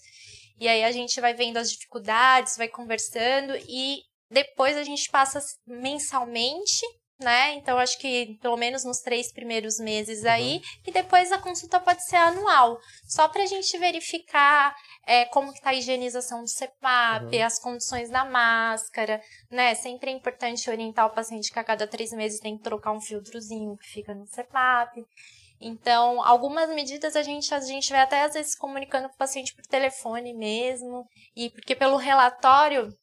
[0.58, 4.00] e aí a gente vai vendo as dificuldades, vai conversando, e
[4.32, 6.86] depois a gente passa mensalmente
[7.20, 7.56] né?
[7.56, 10.62] Então, acho que pelo menos nos três primeiros meses aí, uhum.
[10.88, 14.76] e depois a consulta pode ser anual, só para a gente verificar
[15.06, 17.46] é, como que tá a higienização do CPAP, uhum.
[17.46, 19.74] as condições da máscara, né?
[19.74, 23.02] Sempre é importante orientar o paciente que a cada três meses tem que trocar um
[23.02, 25.04] filtrozinho que fica no CPAP.
[25.60, 29.56] Então, algumas medidas a gente, a gente vai até às vezes comunicando com o paciente
[29.56, 31.04] por telefone mesmo,
[31.36, 32.96] e porque pelo relatório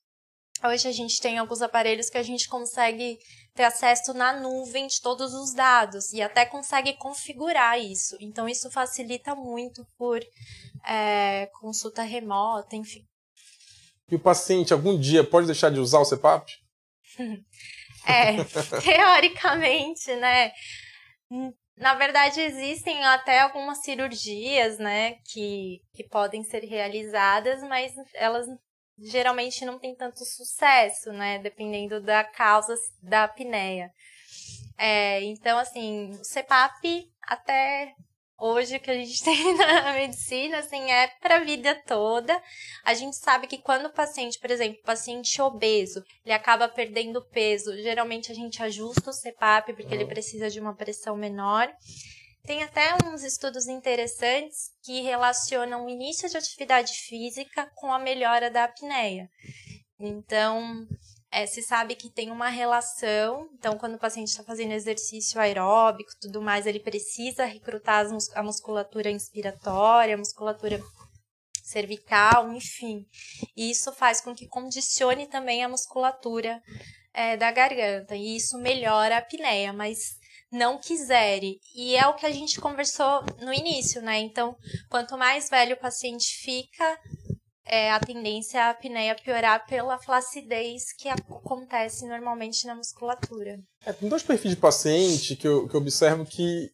[0.63, 3.19] Hoje a gente tem alguns aparelhos que a gente consegue
[3.55, 8.17] ter acesso na nuvem de todos os dados e até consegue configurar isso.
[8.21, 10.21] Então, isso facilita muito por
[10.85, 13.07] é, consulta remota, enfim.
[14.11, 16.51] E o paciente algum dia pode deixar de usar o CPAP?
[18.07, 18.45] é,
[18.83, 20.53] teoricamente, né?
[21.77, 28.47] Na verdade, existem até algumas cirurgias, né, que, que podem ser realizadas, mas elas
[28.99, 31.39] geralmente não tem tanto sucesso, né?
[31.39, 33.91] Dependendo da causa da apneia.
[34.77, 37.95] É, então, assim, o CPAP até
[38.39, 42.41] hoje que a gente tem na medicina, assim, é para a vida toda.
[42.85, 47.75] A gente sabe que quando o paciente, por exemplo, paciente obeso, ele acaba perdendo peso,
[47.77, 51.73] geralmente a gente ajusta o CPAP porque ele precisa de uma pressão menor.
[52.45, 58.51] Tem até uns estudos interessantes que relacionam o início de atividade física com a melhora
[58.51, 59.31] da apneia.
[59.99, 60.87] Então,
[61.31, 63.49] é, se sabe que tem uma relação.
[63.55, 69.11] Então, quando o paciente está fazendo exercício aeróbico tudo mais, ele precisa recrutar a musculatura
[69.11, 70.83] inspiratória, a musculatura
[71.63, 73.07] cervical, enfim.
[73.57, 76.63] E isso faz com que condicione também a musculatura
[77.15, 78.15] é, da garganta.
[78.15, 80.23] E isso melhora a apneia, mas
[80.55, 81.59] não quiserem.
[81.75, 84.21] E é o que a gente conversou no início, né?
[84.21, 84.57] Então,
[84.89, 86.99] quanto mais velho o paciente fica,
[87.67, 93.59] é, a tendência é a apneia piorar pela flacidez que acontece normalmente na musculatura.
[93.85, 96.71] É, tem dois perfis de paciente que eu, que eu observo que,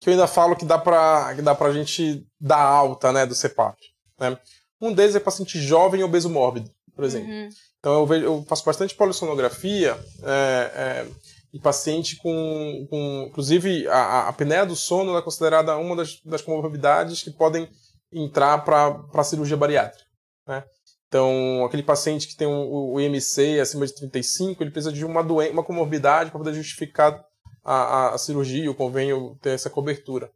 [0.00, 3.34] que eu ainda falo que dá pra, que dá pra gente dar alta, né, do
[3.34, 3.76] CEPAP.
[4.18, 4.38] Né?
[4.80, 6.70] Um deles é paciente jovem obeso mórbido.
[6.94, 7.30] por exemplo.
[7.30, 7.48] Uhum.
[7.78, 11.06] Então eu, vejo, eu faço bastante polissonografia é, é,
[11.52, 16.42] e paciente com, com inclusive a, a apneia do sono é considerada uma das, das
[16.42, 17.68] comorbidades que podem
[18.12, 20.04] entrar para a cirurgia bariátrica.
[20.46, 20.64] Né?
[21.08, 25.22] Então, aquele paciente que tem o, o IMC acima de 35, ele precisa de uma
[25.24, 27.24] doença, uma comorbidade para poder justificar
[27.64, 30.30] a, a, a, cirurgia, o convênio ter essa cobertura.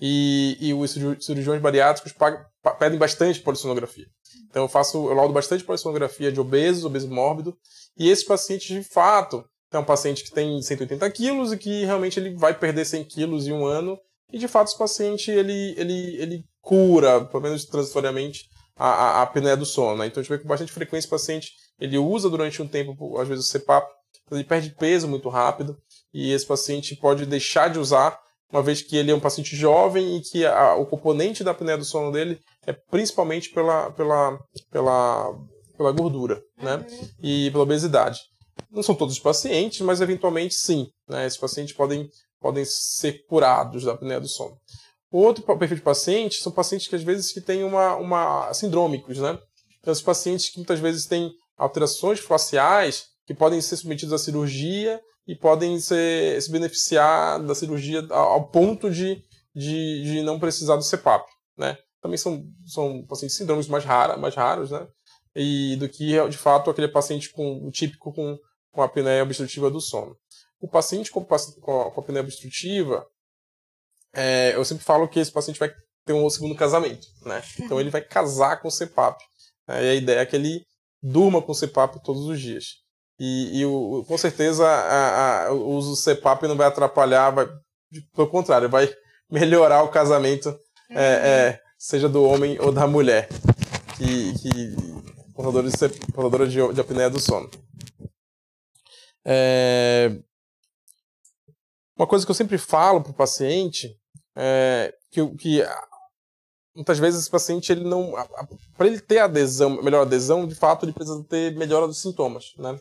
[0.00, 2.14] E, e os cirurgiões bariátricos
[2.78, 4.06] pedem bastante polissonografia.
[4.48, 7.56] Então, eu faço, eu laudo bastante polissonografia de obesos, obeso mórbido,
[7.96, 12.18] e esses pacientes, de fato, é um paciente que tem 180 quilos e que realmente
[12.18, 13.98] ele vai perder 100 quilos em um ano,
[14.32, 19.22] e de fato esse paciente ele, ele, ele cura, pelo menos transitoriamente, a, a, a
[19.22, 19.98] apneia do sono.
[19.98, 20.06] Né?
[20.06, 23.26] Então a gente vê com bastante frequência o paciente ele usa durante um tempo, às
[23.26, 23.88] vezes, o CPAP,
[24.30, 25.76] ele perde peso muito rápido,
[26.12, 28.20] e esse paciente pode deixar de usar,
[28.52, 31.78] uma vez que ele é um paciente jovem e que a, o componente da apneia
[31.78, 34.38] do sono dele é principalmente pela, pela,
[34.70, 35.34] pela,
[35.76, 36.84] pela gordura né?
[37.22, 38.20] E pela obesidade.
[38.70, 40.88] Não são todos os pacientes, mas eventualmente sim.
[41.08, 41.26] Né?
[41.26, 42.08] Esses pacientes podem,
[42.40, 44.56] podem ser curados da apneia do sono.
[45.10, 49.38] Outro perfil de paciente são pacientes que às vezes que têm uma, uma sindrômicos, né?
[49.80, 55.00] Então, esses pacientes que muitas vezes têm alterações faciais que podem ser submetidos à cirurgia
[55.26, 59.22] e podem ser, se beneficiar da cirurgia ao ponto de,
[59.54, 61.76] de, de não precisar do CPAP, né?
[62.00, 64.86] Também são, são pacientes síndromes mais, rara, mais raros, né?
[65.34, 68.38] E do que, de fato, aquele paciente com, típico com,
[68.72, 70.16] com apneia obstrutiva do sono.
[70.60, 73.06] O paciente com, com a apneia obstrutiva,
[74.12, 75.72] é, eu sempre falo que esse paciente vai
[76.04, 77.42] ter um segundo casamento, né?
[77.58, 79.22] Então ele vai casar com o CPAP.
[79.68, 79.84] Né?
[79.84, 80.66] E a ideia é que ele
[81.02, 82.80] durma com o CPAP todos os dias.
[83.18, 87.48] E, e o, com certeza a, a, o uso do CPAP não vai atrapalhar, vai,
[88.14, 88.92] pelo contrário, vai
[89.30, 90.58] melhorar o casamento,
[90.90, 93.28] é, é, seja do homem ou da mulher,
[93.96, 94.99] que, que
[95.40, 97.50] portadores de, portadora de, de apneia do sono.
[99.24, 100.10] É,
[101.96, 103.98] uma coisa que eu sempre falo para o paciente
[104.36, 105.62] é que, que
[106.74, 108.12] muitas vezes esse paciente ele não
[108.76, 112.78] para ele ter adesão melhor adesão de fato ele precisa ter melhora dos sintomas né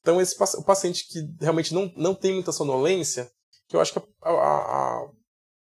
[0.00, 3.30] então esse o paciente que realmente não, não tem muita sonolência
[3.68, 5.14] que eu acho que a, a, a, o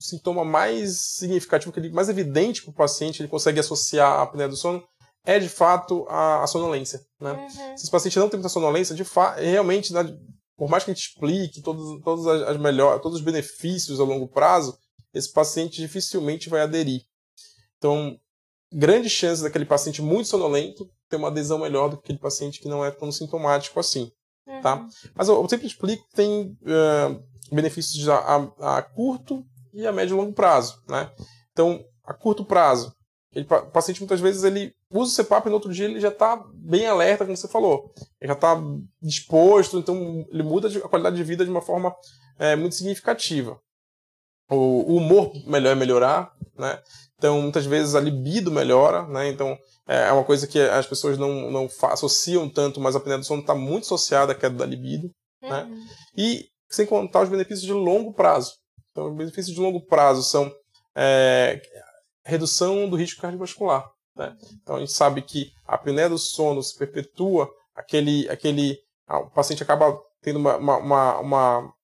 [0.01, 4.49] sintoma mais significativo que ele, mais evidente para o paciente ele consegue associar a apneia
[4.49, 4.83] do sono
[5.27, 7.49] é de fato a, a sonolência né uhum.
[7.51, 10.03] se esse paciente não tem muita sonolência de fato realmente né,
[10.57, 14.05] por mais que a gente explique todos todos as, as melhor todos os benefícios a
[14.05, 14.79] longo prazo
[15.17, 17.03] esse paciente dificilmente vai aderir.
[17.79, 18.19] Então,
[18.73, 22.69] grande chance daquele paciente muito sonolento ter uma adesão melhor do que aquele paciente que
[22.69, 24.13] não é tão sintomático assim.
[24.47, 24.61] Uhum.
[24.61, 24.87] Tá?
[25.15, 29.93] Mas eu, eu, sempre explico que tem uh, benefícios a, a, a, curto e a
[29.93, 30.83] médio e longo prazo.
[30.89, 31.11] Né?
[31.53, 32.95] Então, a curto prazo,
[33.35, 36.09] ele, o paciente muitas vezes ele usa o CPAP e no outro dia ele já
[36.09, 37.93] está bem alerta, como você falou.
[38.21, 38.57] Ele já está
[39.03, 41.95] disposto, então ele muda a qualidade de vida de uma forma
[42.39, 43.61] é, muito significativa
[44.51, 46.81] o, o humor melhor é melhorar, né?
[47.17, 49.29] Então, muitas vezes a libido melhora, né?
[49.29, 49.57] Então,
[49.89, 53.25] é, é uma coisa que as pessoas não, não associam tanto, mas a apneia do
[53.25, 55.11] sono está muito associada à queda da libido,
[55.43, 55.63] né?
[55.63, 55.71] uhum.
[55.71, 55.87] né?
[56.17, 58.53] E sem contar os benefícios de longo prazo.
[58.91, 60.53] Então, os benefícios de longo prazo são
[60.95, 61.61] é,
[62.27, 63.89] redução do risco cardiovascular.
[64.17, 64.37] Né?
[64.63, 69.31] Então, a gente sabe que a apneia do sono se perpetua, aquele, aquele, ah, o
[69.31, 71.75] paciente acaba tendo uma, uma, uma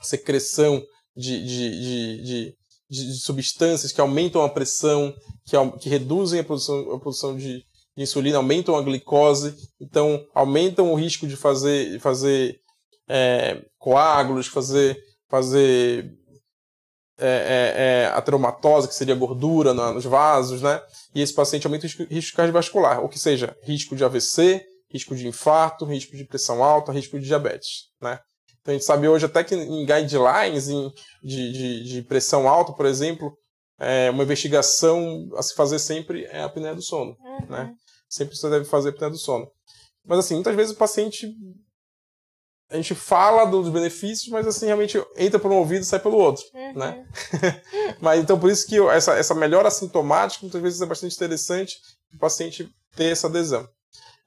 [0.00, 0.82] secreção
[1.16, 2.56] de, de, de,
[2.88, 5.12] de, substâncias que aumentam a pressão,
[5.44, 7.64] que, que reduzem a produção, a produção de,
[7.96, 12.60] de insulina, aumentam a glicose, então aumentam o risco de fazer, fazer
[13.08, 16.16] é, coágulos, fazer, fazer
[17.18, 20.80] é, é, é, ateromatose, que seria gordura na, nos vasos, né?
[21.14, 25.14] E esse paciente aumenta o risco, risco cardiovascular, ou que seja, risco de AVC, risco
[25.14, 28.18] de infarto, risco de pressão alta, risco de diabetes, né?
[28.60, 32.72] Então a gente sabe hoje até que em guidelines em, de, de, de, pressão alta,
[32.72, 33.36] por exemplo,
[33.78, 37.16] é, uma investigação a se fazer sempre é a apneia do sono.
[37.20, 37.46] Uhum.
[37.48, 37.74] Né?
[38.08, 39.50] Sempre você deve fazer a apneia do sono.
[40.04, 41.28] Mas assim, muitas vezes o paciente.
[42.70, 46.16] A gente fala dos benefícios, mas assim, realmente entra por um ouvido e sai pelo
[46.16, 46.42] outro.
[46.54, 46.61] Uhum.
[46.74, 47.06] Né?
[48.00, 51.78] mas então por isso que essa, essa melhora assintomática muitas vezes é bastante interessante
[52.14, 53.68] o paciente ter essa adesão.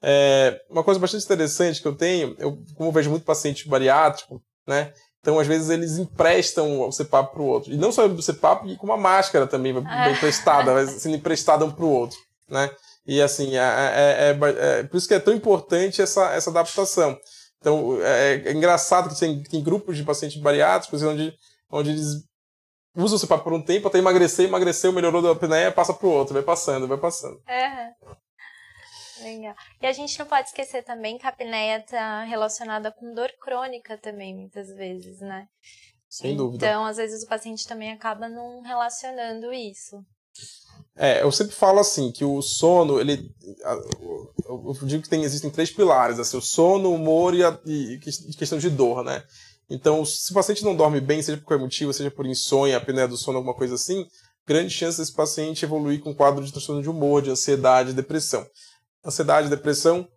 [0.01, 4.41] É, uma coisa bastante interessante que eu tenho, eu como eu vejo muito paciente bariátrico,
[4.67, 4.93] né?
[5.25, 7.73] Então, às vezes, eles emprestam o CPAP para o outro.
[7.73, 11.65] E não só o CPAP, como a máscara também vai, vai emprestada, vai sendo emprestada
[11.65, 12.69] um para o outro, né?
[13.07, 17.17] E, assim, é, é, é, é, por isso que é tão importante essa, essa adaptação.
[17.59, 21.33] Então, é, é engraçado que tem, tem, grupos de pacientes bariátricos onde,
[21.71, 22.23] onde eles
[22.95, 26.11] usam o CPAP por um tempo até emagrecer, emagreceu, melhorou da apneia, passa para o
[26.11, 27.35] outro, vai passando, vai passando.
[27.35, 28.15] Uhum.
[29.23, 29.55] Legal.
[29.81, 33.97] E a gente não pode esquecer também que a apneia está relacionada com dor crônica
[33.97, 35.47] também, muitas vezes, né?
[36.09, 36.65] Sem dúvida.
[36.65, 40.03] Então, às vezes o paciente também acaba não relacionando isso.
[40.97, 43.33] É, eu sempre falo assim, que o sono, ele.
[44.45, 47.99] Eu digo que tem, existem três pilares, assim, o sono, o humor e, a, e
[48.37, 49.23] questão de dor, né?
[49.69, 53.07] Então, se o paciente não dorme bem, seja por qualquer motivo, seja por insônia, apneia
[53.07, 54.05] do sono, alguma coisa assim,
[54.45, 58.45] grande chance desse paciente evoluir com quadro de transtorno de humor, de ansiedade, depressão.
[59.03, 60.07] Ansiedade, depressão,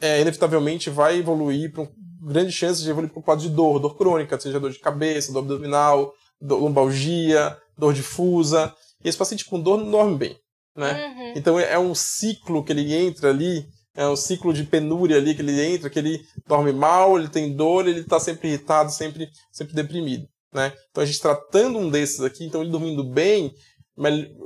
[0.00, 1.88] é, inevitavelmente vai evoluir para um,
[2.22, 5.32] grande chance de evoluir para um quadro de dor, dor crônica, seja dor de cabeça,
[5.32, 8.74] dor abdominal, dor, lombalgia, dor difusa.
[9.04, 10.38] E esse paciente com dor não dorme bem,
[10.76, 11.06] né?
[11.06, 11.32] Uhum.
[11.36, 13.66] Então é um ciclo que ele entra ali,
[13.96, 17.54] é um ciclo de penúria ali que ele entra, que ele dorme mal, ele tem
[17.54, 20.72] dor, ele está sempre irritado, sempre, sempre deprimido, né?
[20.90, 23.52] Então a gente tratando um desses aqui, então ele dormindo bem,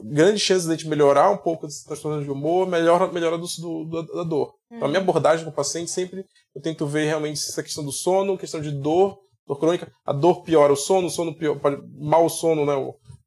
[0.05, 3.47] grande chance de a gente melhorar um pouco das transtornos de humor, melhora, melhora do,
[3.47, 4.53] do, da dor.
[4.71, 5.09] Então a minha uhum.
[5.09, 8.71] abordagem com o paciente sempre eu tento ver realmente essa questão do sono, questão de
[8.71, 12.75] dor, dor crônica, a dor piora o sono, o sono pior, pode, mal sono, né,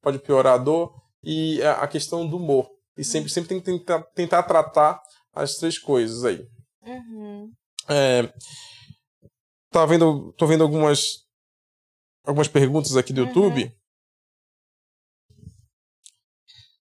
[0.02, 2.68] pode piorar a dor, e a questão do humor.
[2.98, 5.02] E sempre, sempre tem que tentar, tentar tratar
[5.34, 6.48] as três coisas aí.
[6.82, 7.52] Uhum.
[7.88, 8.34] É,
[9.70, 11.26] tá vendo, tô vendo algumas,
[12.24, 13.28] algumas perguntas aqui do uhum.
[13.28, 13.78] YouTube.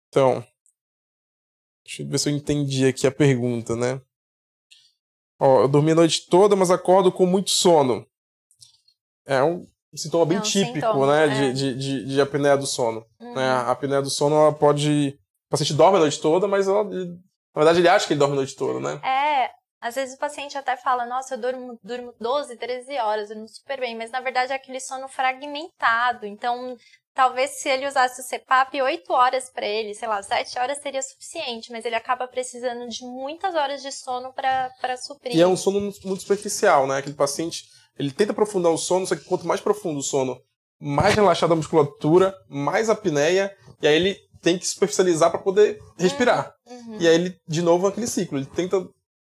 [0.08, 0.46] Então,
[1.84, 4.00] deixa eu ver se eu entendi aqui a pergunta, né?
[5.38, 8.06] Ó, eu dormi a noite toda, mas acordo com muito sono.
[9.26, 11.52] É um sintoma bem é um típico, sintoma, né, é.
[11.52, 13.04] de, de, de, apneia do sono.
[13.20, 13.34] Uhum.
[13.34, 13.42] Né?
[13.42, 15.18] A apneia do sono, ela pode...
[15.46, 16.84] O paciente dorme a noite toda, mas ela,
[17.56, 19.00] na verdade ele acha que ele dorme a noite toda, né?
[19.02, 23.36] É, às vezes o paciente até fala, nossa, eu durmo, durmo 12, 13 horas, eu
[23.36, 26.26] durmo super bem, mas na verdade é aquele sono fragmentado.
[26.26, 26.76] Então,
[27.14, 31.02] talvez se ele usasse o CPAP, 8 horas para ele, sei lá, 7 horas seria
[31.02, 35.34] suficiente, mas ele acaba precisando de muitas horas de sono para suprir.
[35.34, 36.98] E é um sono muito superficial, né?
[36.98, 37.64] Aquele paciente
[37.98, 40.38] ele tenta aprofundar o sono, só que quanto mais profundo o sono,
[40.78, 46.54] mais relaxada a musculatura, mais apneia, e aí ele tem que superficializar para poder respirar.
[46.66, 46.98] Uhum.
[47.00, 48.38] E aí ele, de novo, aquele ciclo.
[48.38, 48.86] Ele tenta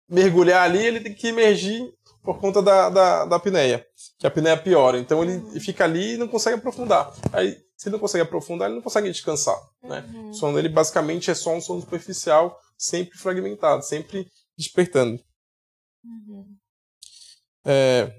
[0.09, 1.91] mergulhar ali, ele tem que emergir
[2.23, 3.85] por conta da, da, da apneia,
[4.17, 4.99] que a apneia piora.
[4.99, 5.59] Então ele uhum.
[5.59, 7.13] fica ali e não consegue aprofundar.
[7.31, 9.57] Aí, se ele não consegue aprofundar, ele não consegue descansar.
[9.83, 10.03] Né?
[10.13, 10.29] Uhum.
[10.29, 15.21] O sono dele basicamente é só um sono superficial, sempre fragmentado, sempre despertando.
[16.03, 16.55] Uhum.
[17.65, 18.11] É,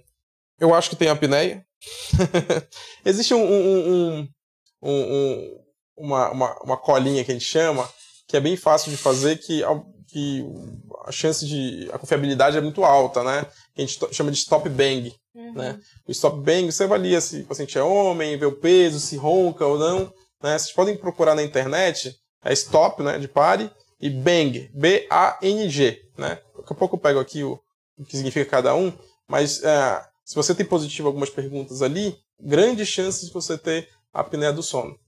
[0.58, 1.66] eu acho que tem apneia.
[3.04, 4.28] Existe um, um, um,
[4.82, 5.65] um
[5.96, 7.88] uma, uma, uma, colinha que a gente chama,
[8.26, 9.62] que é bem fácil de fazer, que,
[10.08, 10.44] que
[11.04, 11.88] a chance de.
[11.92, 13.46] a confiabilidade é muito alta, né?
[13.74, 15.14] Que a gente chama de stop bang.
[15.34, 15.54] Uhum.
[15.54, 15.78] Né?
[16.06, 19.66] O stop bang, você avalia se o paciente é homem, vê o peso, se ronca
[19.66, 20.12] ou não.
[20.42, 20.58] Né?
[20.58, 26.02] Vocês podem procurar na internet, é stop, né, de pare, e bang, B-A-N-G.
[26.16, 26.38] Né?
[26.56, 27.58] Daqui a pouco eu pego aqui o,
[27.98, 28.92] o que significa cada um,
[29.28, 34.20] mas é, se você tem positivo algumas perguntas ali, grandes chances de você ter a
[34.20, 34.98] apneia do sono.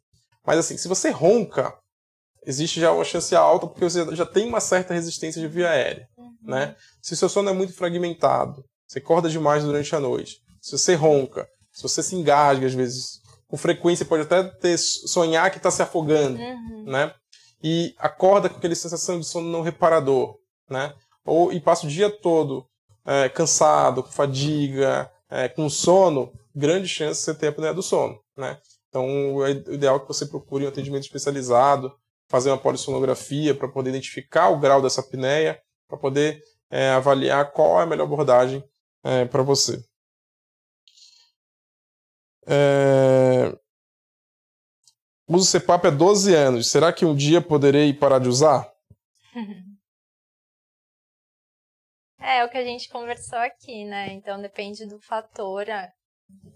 [0.48, 1.76] Mas assim, se você ronca,
[2.46, 6.08] existe já uma chance alta porque você já tem uma certa resistência de via aérea,
[6.16, 6.34] uhum.
[6.40, 6.74] né?
[7.02, 11.46] Se seu sono é muito fragmentado, você acorda demais durante a noite, se você ronca,
[11.70, 15.82] se você se engasga às vezes, com frequência pode até ter sonhar que está se
[15.82, 16.84] afogando, uhum.
[16.86, 17.14] né?
[17.62, 20.34] E acorda com aquela sensação de sono não reparador,
[20.70, 20.94] né?
[21.26, 22.64] Ou e passa o dia todo
[23.04, 28.18] é, cansado, com fadiga, é, com sono, grande chance de você ter apneia do sono,
[28.34, 28.58] né?
[28.88, 31.94] Então, é ideal que você procure um atendimento especializado,
[32.28, 37.80] fazer uma polissonografia para poder identificar o grau dessa apneia, para poder é, avaliar qual
[37.80, 38.62] é a melhor abordagem
[39.04, 39.82] é, para você.
[42.46, 43.54] É...
[45.28, 46.70] Uso CPAP há 12 anos.
[46.70, 48.72] Será que um dia poderei parar de usar?
[52.18, 54.14] É, é o que a gente conversou aqui, né?
[54.14, 55.66] Então depende do fator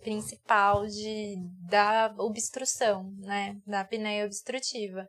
[0.03, 1.37] principal de,
[1.69, 3.57] da obstrução, né?
[3.67, 5.09] Da apneia obstrutiva.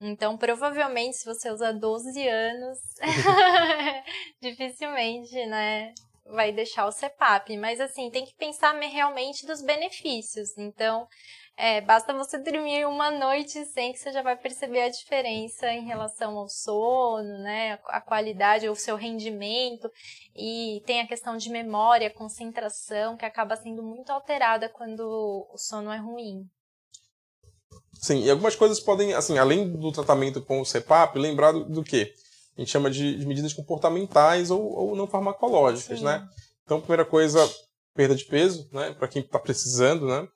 [0.00, 2.78] Então, provavelmente, se você usa 12 anos,
[4.40, 5.94] dificilmente, né?
[6.26, 7.56] Vai deixar o CPAP.
[7.56, 10.56] Mas, assim, tem que pensar realmente dos benefícios.
[10.58, 11.06] Então,
[11.56, 15.84] é, basta você dormir uma noite sem que você já vai perceber a diferença em
[15.84, 17.78] relação ao sono, né?
[17.86, 19.88] A qualidade, o seu rendimento.
[20.34, 25.02] E tem a questão de memória, concentração, que acaba sendo muito alterada quando
[25.52, 26.44] o sono é ruim.
[28.00, 31.84] Sim, e algumas coisas podem, assim, além do tratamento com o CPAP, lembrar do, do
[31.84, 32.12] quê?
[32.56, 36.04] A gente chama de, de medidas comportamentais ou, ou não farmacológicas, Sim.
[36.04, 36.28] né?
[36.64, 37.48] Então, primeira coisa,
[37.94, 38.92] perda de peso, né?
[38.92, 40.26] Para quem está precisando, né?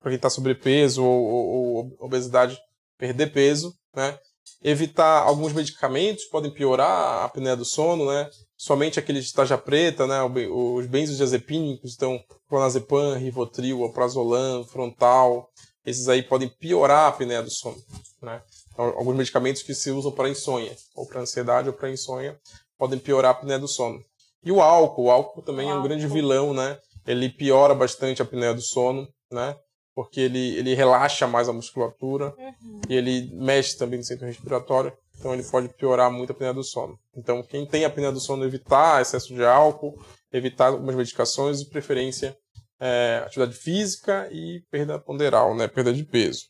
[0.00, 2.58] Para quem está sobrepeso ou, ou, ou, obesidade
[2.96, 4.18] perder peso, né?
[4.62, 8.28] Evitar alguns medicamentos podem piorar a apneia do sono, né?
[8.56, 10.20] Somente aqueles de taja preta, né?
[10.22, 15.48] Os benzodiazepínicos, então clonazepam, rivotril, alprazolam, frontal,
[15.88, 17.76] esses aí podem piorar a apneia do sono,
[18.20, 18.42] né?
[18.72, 22.38] Então, alguns medicamentos que se usam para insônia, ou para ansiedade ou para insônia,
[22.76, 23.98] podem piorar a apneia do sono.
[24.44, 25.88] E o álcool, o álcool também o é um álcool.
[25.88, 26.78] grande vilão, né?
[27.06, 29.56] Ele piora bastante a apneia do sono, né?
[29.98, 32.80] Porque ele, ele relaxa mais a musculatura uhum.
[32.88, 36.62] e ele mexe também no centro respiratório, então ele pode piorar muito a apneia do
[36.62, 36.96] sono.
[37.16, 40.00] Então, quem tem apneia do sono, evitar excesso de álcool,
[40.32, 42.38] evitar algumas medicações, de preferência
[42.78, 45.66] é, atividade física e perda ponderal, né?
[45.66, 46.44] Perda de peso.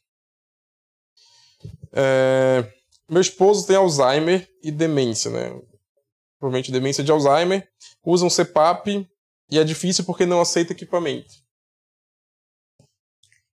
[1.91, 2.71] É,
[3.09, 5.59] meu esposo tem Alzheimer e demência, né?
[6.39, 7.67] provavelmente demência de Alzheimer,
[8.05, 9.09] usam CPAP
[9.51, 11.48] e é difícil porque não aceita equipamento.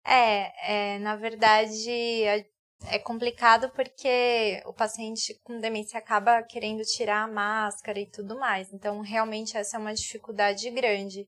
[0.09, 2.45] É, é na verdade é,
[2.87, 8.73] é complicado porque o paciente com demência acaba querendo tirar a máscara e tudo mais.
[8.73, 11.27] Então, realmente essa é uma dificuldade grande.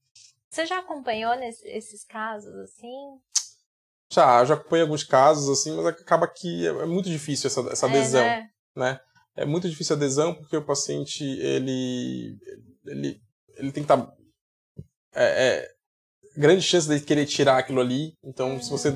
[0.50, 3.20] Você já acompanhou nesse, esses casos assim?
[4.12, 7.86] Já, já acompanhei alguns casos assim, mas acaba que é, é muito difícil essa, essa
[7.86, 8.50] é, adesão, né?
[8.76, 9.00] né?
[9.36, 12.38] é muito difícil a adesão porque o paciente ele
[12.86, 13.22] ele,
[13.56, 14.14] ele tem que estar tá,
[15.14, 15.68] é, é,
[16.36, 18.90] grande chance de querer tirar aquilo ali então se você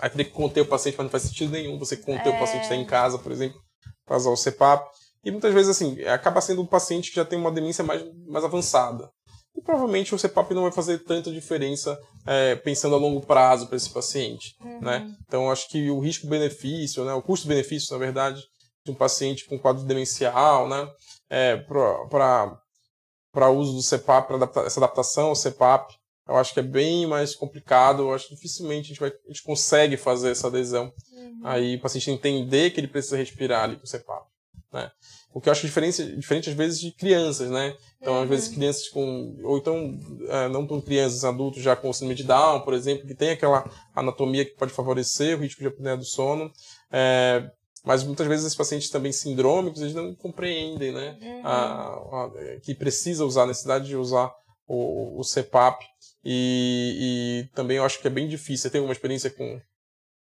[0.00, 2.36] aí teria que conter o paciente mas não faz sentido nenhum você conter é.
[2.36, 3.60] o paciente está em casa por exemplo
[4.04, 4.86] para usar o CPAP
[5.24, 8.44] e muitas vezes assim acaba sendo um paciente que já tem uma demência mais mais
[8.44, 9.10] avançada
[9.56, 11.96] e provavelmente o CPAP não vai fazer tanta diferença
[12.26, 14.80] é, pensando a longo prazo para esse paciente, uhum.
[14.80, 15.14] né?
[15.26, 18.42] Então acho que o risco-benefício, né, o custo-benefício, na verdade,
[18.84, 20.88] de um paciente com quadro demencial, né?
[21.30, 25.94] É, para uso do CPAP, para adapta essa adaptação ao CPAP,
[26.28, 28.02] eu acho que é bem mais complicado.
[28.02, 30.92] Eu acho que dificilmente a gente, vai, a gente consegue fazer essa adesão.
[31.12, 31.40] Uhum.
[31.44, 34.26] Aí o paciente entender que ele precisa respirar ali com o CPAP.
[34.72, 34.90] Né?
[35.32, 37.76] O que eu acho diferente, diferente às vezes de crianças, né?
[38.00, 38.22] Então, uhum.
[38.22, 38.54] às vezes, uhum.
[38.54, 39.36] crianças com.
[39.42, 39.98] Ou então,
[40.28, 43.68] é, não tão crianças, adultos já com síndrome de Down, por exemplo, que tem aquela
[43.94, 46.52] anatomia que pode favorecer o risco de apneia do sono.
[46.90, 47.50] É,
[47.84, 51.18] mas muitas vezes esses pacientes também sindrômicos, eles não compreendem, né?
[51.20, 51.40] Uhum.
[51.44, 52.30] A, a,
[52.62, 54.32] que precisa usar, a necessidade de usar
[54.66, 55.84] o, o CPAP.
[56.24, 58.62] E, e, também eu acho que é bem difícil.
[58.62, 59.60] Você tem alguma experiência com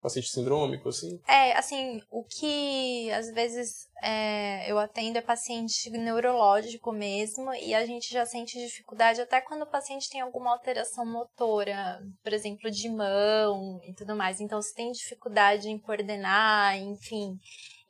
[0.00, 1.20] paciente sindrômico, assim?
[1.26, 7.84] É, assim, o que às vezes é, eu atendo é paciente neurológico mesmo, e a
[7.84, 12.88] gente já sente dificuldade até quando o paciente tem alguma alteração motora, por exemplo, de
[12.88, 14.40] mão e tudo mais.
[14.40, 17.36] Então, se tem dificuldade em coordenar, enfim,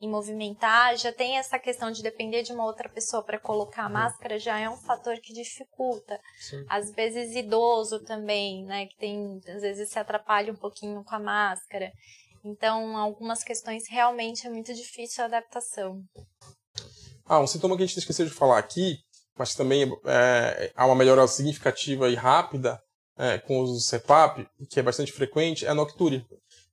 [0.01, 3.87] em movimentar, já tem essa questão de depender de uma outra pessoa para colocar a
[3.87, 3.93] uhum.
[3.93, 6.21] máscara, já é um fator que dificulta.
[6.41, 6.65] Sim.
[6.69, 11.19] Às vezes idoso também, né, que tem, às vezes se atrapalha um pouquinho com a
[11.19, 11.93] máscara.
[12.45, 16.03] Então, algumas questões realmente é muito difícil a adaptação.
[17.27, 18.99] Ah, um sintoma que a gente esqueceu de falar aqui,
[19.37, 22.81] mas também é, há uma melhora significativa e rápida
[23.19, 26.25] é, com o uso do CPAP, que é bastante frequente, é a noctúria.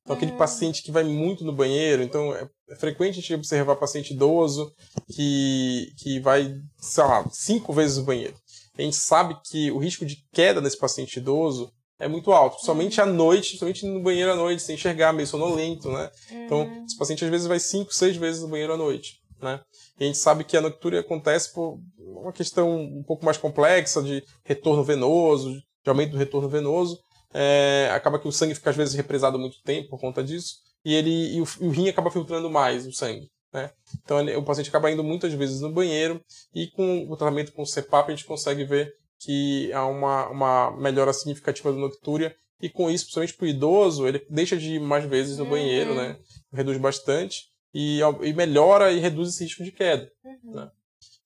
[0.05, 0.37] Então, aquele hum.
[0.37, 4.71] paciente que vai muito no banheiro, então é, é frequente a gente observar paciente idoso
[5.11, 8.35] que, que vai, sei lá, cinco vezes no banheiro.
[8.77, 13.01] A gente sabe que o risco de queda nesse paciente idoso é muito alto, somente
[13.01, 16.11] à noite, somente no banheiro à noite, sem enxergar, meio sonolento, né?
[16.29, 16.85] Então, uhum.
[16.85, 19.59] esse paciente às vezes vai cinco, seis vezes no banheiro à noite, né?
[19.99, 24.03] E a gente sabe que a noctúria acontece por uma questão um pouco mais complexa
[24.03, 26.99] de retorno venoso, de aumento do retorno venoso,
[27.37, 30.55] é, acaba que o sangue fica às vezes represado muito tempo por conta disso,
[30.85, 33.29] e ele e o, o rim acaba filtrando mais o sangue.
[33.53, 33.71] Né?
[34.03, 36.21] Então ele, o paciente acaba indo muitas vezes no banheiro
[36.53, 40.77] e com o tratamento com o CPAP a gente consegue ver que há uma, uma
[40.77, 44.79] melhora significativa da noctúria e com isso, principalmente para o idoso, ele deixa de ir
[44.79, 45.49] mais vezes no uhum.
[45.49, 46.17] banheiro, né?
[46.53, 50.09] reduz bastante e, e, melhora e reduz esse risco de queda.
[50.23, 50.53] Uhum.
[50.53, 50.71] Né?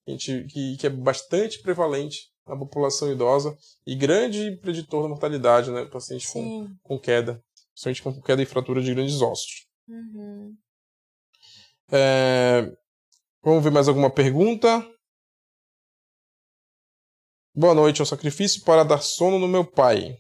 [0.08, 5.72] A gente, que, que é bastante prevalente na população idosa e grande preditor da mortalidade,
[5.72, 5.86] né?
[5.86, 7.42] Paciente com, com queda
[7.84, 9.68] principalmente com queda e fratura de grandes ossos.
[9.88, 10.56] Uhum.
[11.92, 12.72] É...
[13.42, 14.86] Vamos ver mais alguma pergunta?
[17.56, 20.18] Boa noite, é um sacrifício para dar sono no meu pai.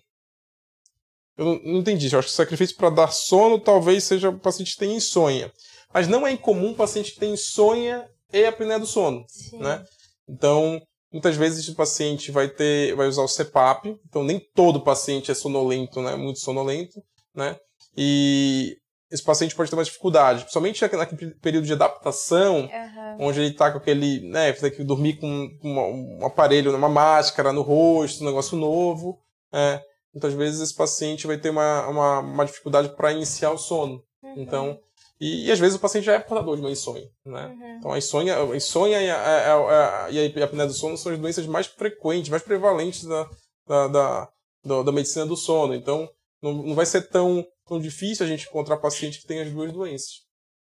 [1.38, 4.74] Eu não, não entendi, eu acho que sacrifício para dar sono talvez seja o paciente
[4.74, 5.54] que tem insônia.
[5.94, 9.60] Mas não é incomum o paciente que tem insônia e apneia do sono, Sim.
[9.60, 9.84] né?
[10.28, 15.32] Então, muitas vezes o paciente vai ter, vai usar o CPAP, então nem todo paciente
[15.32, 16.16] é sonolento, né?
[16.16, 17.01] Muito sonolento
[17.39, 17.57] né?
[17.95, 18.78] E
[19.10, 23.18] esse paciente pode ter uma dificuldade, principalmente naquele período de adaptação, uhum.
[23.28, 27.51] onde ele está com aquele, né, tem que dormir com uma, um aparelho, uma máscara
[27.51, 29.20] no rosto, um negócio novo,
[29.51, 29.82] é,
[30.14, 34.03] muitas vezes esse paciente vai ter uma, uma, uma dificuldade para iniciar o sono.
[34.22, 34.36] Uhum.
[34.38, 34.80] Então,
[35.20, 37.48] E, e, às vezes o paciente já é portador de uma insônia, né?
[37.48, 37.78] Uhum.
[37.78, 41.12] Então a insônia, a insônia e a, a, a, e a apneia do sono são
[41.12, 43.30] as doenças mais frequentes, mais prevalentes da,
[43.68, 44.30] da, da,
[44.64, 45.76] da, da medicina do sono.
[45.76, 46.10] Então
[46.42, 49.74] não, não vai ser tão, tão difícil a gente encontrar paciente que tem as duas
[49.74, 50.29] doenças.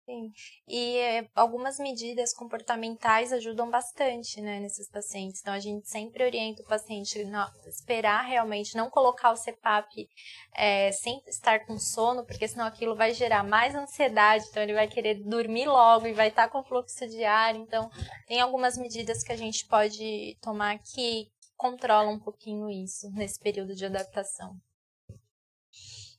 [0.06, 0.30] Sim.
[0.68, 0.98] E
[1.34, 5.40] algumas medidas comportamentais ajudam bastante, né, nesses pacientes.
[5.40, 10.06] Então, a gente sempre orienta o paciente a esperar realmente, não colocar o CPAP
[10.54, 14.88] é, sem estar com sono, porque senão aquilo vai gerar mais ansiedade, então ele vai
[14.88, 17.54] querer dormir logo e vai estar com fluxo de ar.
[17.56, 17.90] Então,
[18.26, 23.74] tem algumas medidas que a gente pode tomar que controlam um pouquinho isso nesse período
[23.74, 24.54] de adaptação.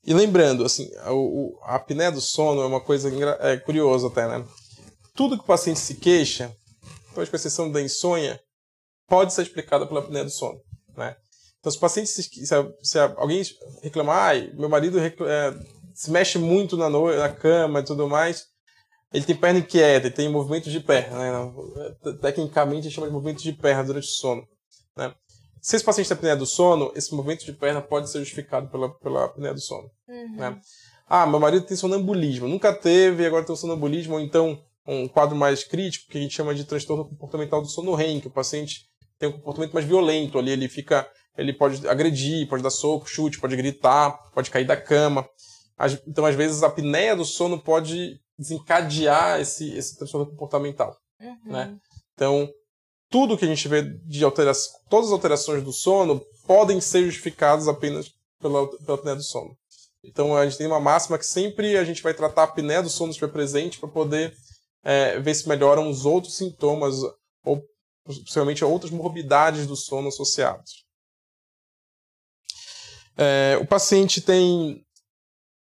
[0.05, 0.89] E lembrando, assim,
[1.63, 4.45] a, apneia do sono é uma coisa é, curiosa até, né?
[5.15, 6.55] Tudo que o paciente se queixa,
[7.07, 8.39] talvez com exceção da insônia,
[9.07, 10.59] pode ser explicado pela apneia do sono,
[10.95, 11.15] né?
[11.59, 12.23] Então, se o paciente, se,
[12.83, 13.41] se, alguém
[13.81, 15.11] reclamar, ai, meu marido é,
[15.95, 18.45] se mexe muito na, na cama e tudo mais,
[19.11, 21.53] ele tem perna inquieta, ele tem movimentos de perna, né?
[22.21, 24.47] Tecnicamente, chama de movimentos de perna durante o sono,
[24.95, 25.15] né?
[25.65, 28.87] Se esse paciente tem apneia do sono, esse movimento de perna pode ser justificado pela,
[28.99, 29.89] pela apneia do sono.
[30.07, 30.35] Uhum.
[30.35, 30.61] Né?
[31.07, 32.47] Ah, meu marido tem sonambulismo.
[32.47, 36.35] Nunca teve, agora tem um sonambulismo, ou então um quadro mais crítico, que a gente
[36.35, 38.81] chama de transtorno comportamental do sono REM, que o paciente
[39.17, 43.39] tem um comportamento mais violento ali, ele fica, ele pode agredir, pode dar soco, chute,
[43.39, 45.27] pode gritar, pode cair da cama.
[46.07, 51.51] Então, às vezes, a apneia do sono pode desencadear esse, esse transtorno comportamental, uhum.
[51.51, 51.75] né?
[52.13, 52.47] Então,
[53.15, 57.65] tudo que a gente vê de alteração, todas as alterações do sono podem ser justificadas
[57.65, 59.57] apenas pela, pela apneia do sono.
[60.03, 62.89] Então a gente tem uma máxima que sempre a gente vai tratar a apneia do
[62.89, 64.35] sono estiver presente para poder
[64.83, 66.95] é, ver se melhoram os outros sintomas
[67.45, 67.63] ou
[68.03, 70.83] possivelmente outras morbidades do sono associados.
[73.15, 74.85] É, o paciente tem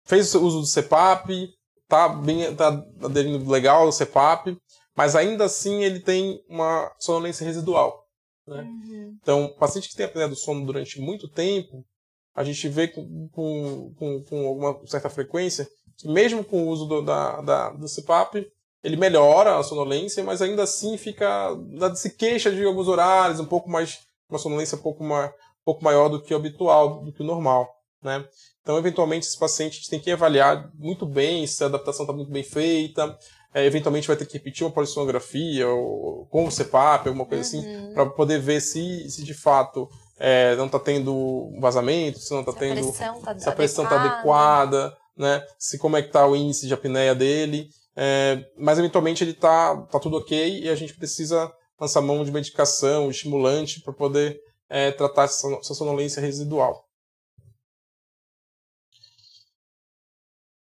[0.05, 1.49] fez uso do CPAP,
[1.89, 2.69] tá bem, tá
[3.03, 4.55] aderindo legal ao CPAP,
[4.99, 8.05] mas ainda assim ele tem uma sonolência residual.
[8.45, 8.63] Né?
[8.63, 9.17] Uhum.
[9.23, 11.87] Então, paciente que tem apneia do sono durante muito tempo,
[12.35, 16.85] a gente vê com, com, com, com alguma certa frequência que mesmo com o uso
[16.87, 18.45] do, da, da, do CPAP,
[18.83, 21.57] ele melhora a sonolência, mas ainda assim fica
[21.95, 25.85] se queixa de alguns horários, um pouco mais uma sonolência um pouco, mais, um pouco
[25.85, 27.73] maior do que o habitual, do que o normal.
[28.03, 28.25] Né?
[28.63, 32.13] Então, eventualmente, esse paciente a gente tem que avaliar muito bem se a adaptação está
[32.13, 33.17] muito bem feita,
[33.53, 37.67] é, eventualmente vai ter que repetir uma polissonografia ou com o CPAP, alguma coisa assim,
[37.67, 37.85] uhum.
[37.85, 39.89] assim, para poder ver se, se de fato
[40.19, 42.93] é, não está tendo vazamento, se não está tendo.
[42.93, 45.45] Pressão tá se a pressão está adequada, né?
[45.59, 47.69] Se como é que está o índice de apneia dele.
[47.97, 52.31] É, mas eventualmente ele está tá tudo ok e a gente precisa lançar mão de
[52.31, 54.39] medicação, estimulante, para poder
[54.69, 56.85] é, tratar essa, essa sonolência residual.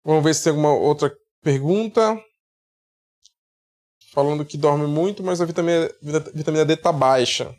[0.03, 1.11] Vamos ver se tem alguma outra
[1.41, 2.15] pergunta
[4.15, 5.91] falando que dorme muito, mas a vitamina,
[6.33, 7.53] vitamina D tá baixa.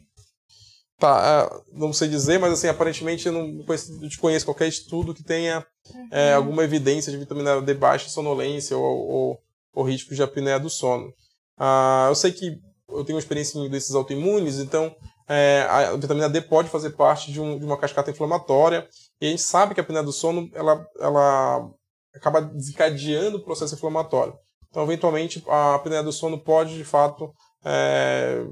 [0.98, 5.22] Tá, é, não sei dizer, mas assim, aparentemente eu não conheço, desconheço qualquer estudo que
[5.22, 6.08] tenha uhum.
[6.10, 9.38] é, alguma evidência de vitamina D baixa, sonolência ou, ou,
[9.74, 11.12] ou risco de apneia do sono.
[11.58, 14.96] Ah, eu sei que eu tenho experiência em doenças autoimunes, então
[15.28, 18.88] é, a vitamina D pode fazer parte de, um, de, uma cascata inflamatória,
[19.20, 21.70] e a gente sabe que a apneia do sono ela, ela
[22.14, 24.34] acaba desencadeando o processo inflamatório.
[24.70, 27.32] Então, eventualmente, a apneia do sono pode, de fato,
[27.64, 28.44] é,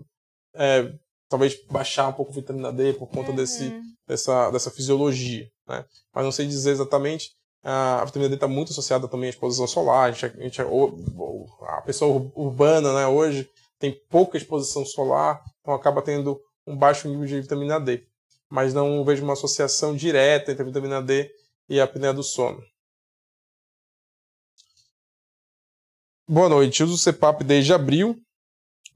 [0.55, 0.93] é,
[1.29, 3.37] talvez baixar um pouco a vitamina D por conta uhum.
[3.37, 3.73] desse,
[4.07, 5.49] dessa, dessa fisiologia.
[5.67, 5.85] Né?
[6.15, 7.31] Mas não sei dizer exatamente.
[7.63, 10.09] A vitamina D está muito associada também à exposição solar.
[10.09, 13.49] A, gente, a, gente, a pessoa urbana né, hoje
[13.79, 18.05] tem pouca exposição solar, então acaba tendo um baixo nível de vitamina D.
[18.51, 21.31] Mas não vejo uma associação direta entre a vitamina D
[21.69, 22.63] e a apneia do sono.
[26.27, 28.19] Boa noite, uso o CPAP desde abril.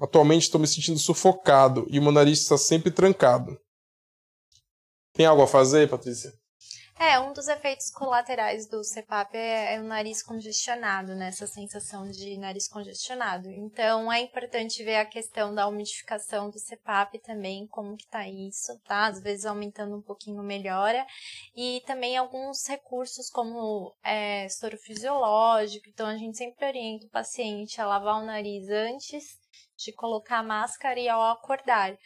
[0.00, 3.60] Atualmente estou me sentindo sufocado e o meu nariz está sempre trancado.
[5.12, 6.32] Tem algo a fazer, Patrícia?
[7.00, 11.28] É, um dos efeitos colaterais do CPAP é, é, o nariz congestionado, né?
[11.28, 13.48] Essa sensação de nariz congestionado.
[13.48, 18.76] Então, é importante ver a questão da umidificação do CPAP também, como que tá isso,
[18.84, 19.06] tá?
[19.06, 21.06] Às vezes aumentando um pouquinho melhora.
[21.54, 25.88] E também alguns recursos como é, soro fisiológico.
[25.88, 29.38] Então, a gente sempre orienta o paciente a lavar o nariz antes
[29.76, 31.96] de colocar a máscara e ao acordar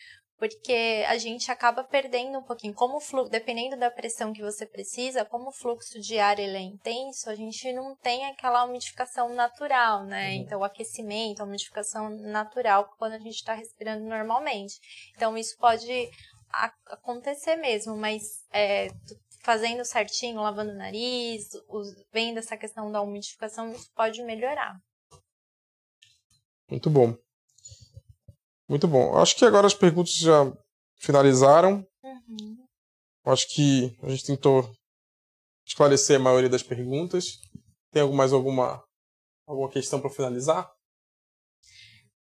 [0.43, 2.75] porque a gente acaba perdendo um pouquinho.
[2.75, 6.61] Como fluxo, dependendo da pressão que você precisa, como o fluxo de ar ele é
[6.61, 10.31] intenso, a gente não tem aquela umidificação natural, né?
[10.31, 10.35] Uhum.
[10.39, 14.81] Então, o aquecimento, a umidificação natural quando a gente está respirando normalmente.
[15.15, 16.11] Então, isso pode
[16.87, 18.89] acontecer mesmo, mas é,
[19.45, 21.51] fazendo certinho, lavando o nariz,
[22.13, 24.77] vendo essa questão da umidificação, isso pode melhorar.
[26.69, 27.17] Muito bom.
[28.73, 29.19] Muito bom.
[29.19, 30.51] Acho que agora as perguntas já
[30.97, 31.87] finalizaram.
[32.03, 32.67] Uhum.
[33.27, 34.75] Acho que a gente tentou
[35.67, 37.39] esclarecer a maioria das perguntas.
[37.91, 38.83] Tem mais alguma,
[39.47, 40.73] alguma questão para finalizar?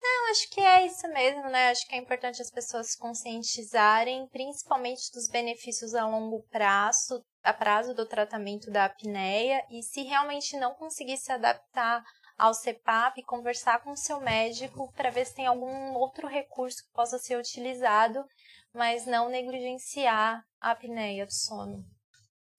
[0.03, 1.69] Não, acho que é isso mesmo, né?
[1.69, 7.53] Acho que é importante as pessoas se conscientizarem, principalmente dos benefícios a longo prazo, a
[7.53, 12.03] prazo do tratamento da apneia, e se realmente não conseguir se adaptar
[12.41, 16.91] ao CEPAP, conversar com o seu médico para ver se tem algum outro recurso que
[16.91, 18.25] possa ser utilizado,
[18.73, 21.85] mas não negligenciar a apneia do sono.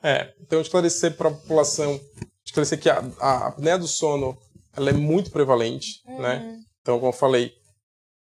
[0.01, 2.01] É, então esclarecer para a população,
[2.45, 4.39] esclarecer que a, a apneia do sono
[4.77, 6.15] ela é muito prevalente, né?
[6.15, 6.21] uhum.
[6.23, 6.61] né?
[6.81, 7.53] Então, como eu falei,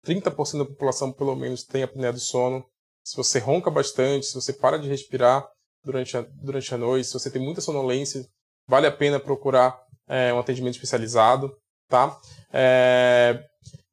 [0.07, 2.65] 30% da população pelo menos tem apneia do sono.
[3.05, 5.45] Se você ronca bastante, se você para de respirar
[5.83, 8.25] durante a, durante a noite, se você tem muita sonolência,
[8.65, 11.53] vale a pena procurar é, um atendimento especializado,
[11.89, 12.19] tá?
[12.53, 13.41] É,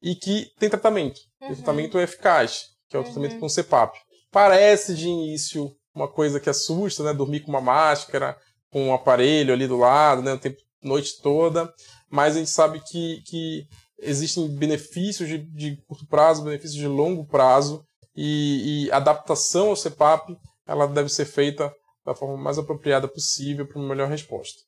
[0.02, 1.20] e que tem tratamento.
[1.40, 1.52] Uhum.
[1.52, 3.12] O tratamento é eficaz, que é o uhum.
[3.12, 3.96] tratamento com CPAP.
[4.30, 7.14] Parece de início uma coisa que assusta, né?
[7.14, 8.36] Dormir com uma máscara,
[8.70, 10.34] com um aparelho ali do lado, né?
[10.34, 11.72] O tempo, noite toda.
[12.10, 13.66] Mas a gente sabe que, que
[13.98, 17.82] existem benefícios de, de curto prazo, benefícios de longo prazo,
[18.14, 20.36] e, e adaptação ao CPAP
[20.66, 21.72] ela deve ser feita
[22.04, 24.58] da forma mais apropriada possível para uma melhor resposta.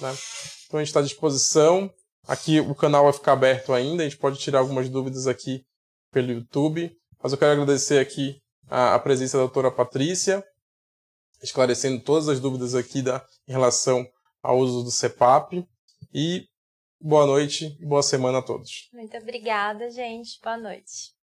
[0.00, 0.14] Né?
[0.66, 1.92] Então a gente está à disposição.
[2.26, 5.64] Aqui o canal vai ficar aberto ainda, a gente pode tirar algumas dúvidas aqui
[6.10, 6.94] pelo YouTube.
[7.22, 10.44] Mas eu quero agradecer aqui a, a presença da doutora Patrícia,
[11.42, 14.06] esclarecendo todas as dúvidas aqui da, em relação
[14.42, 15.66] ao uso do CEPAP.
[16.12, 16.46] E
[17.00, 18.88] boa noite e boa semana a todos.
[18.92, 20.38] Muito obrigada, gente.
[20.42, 21.17] Boa noite.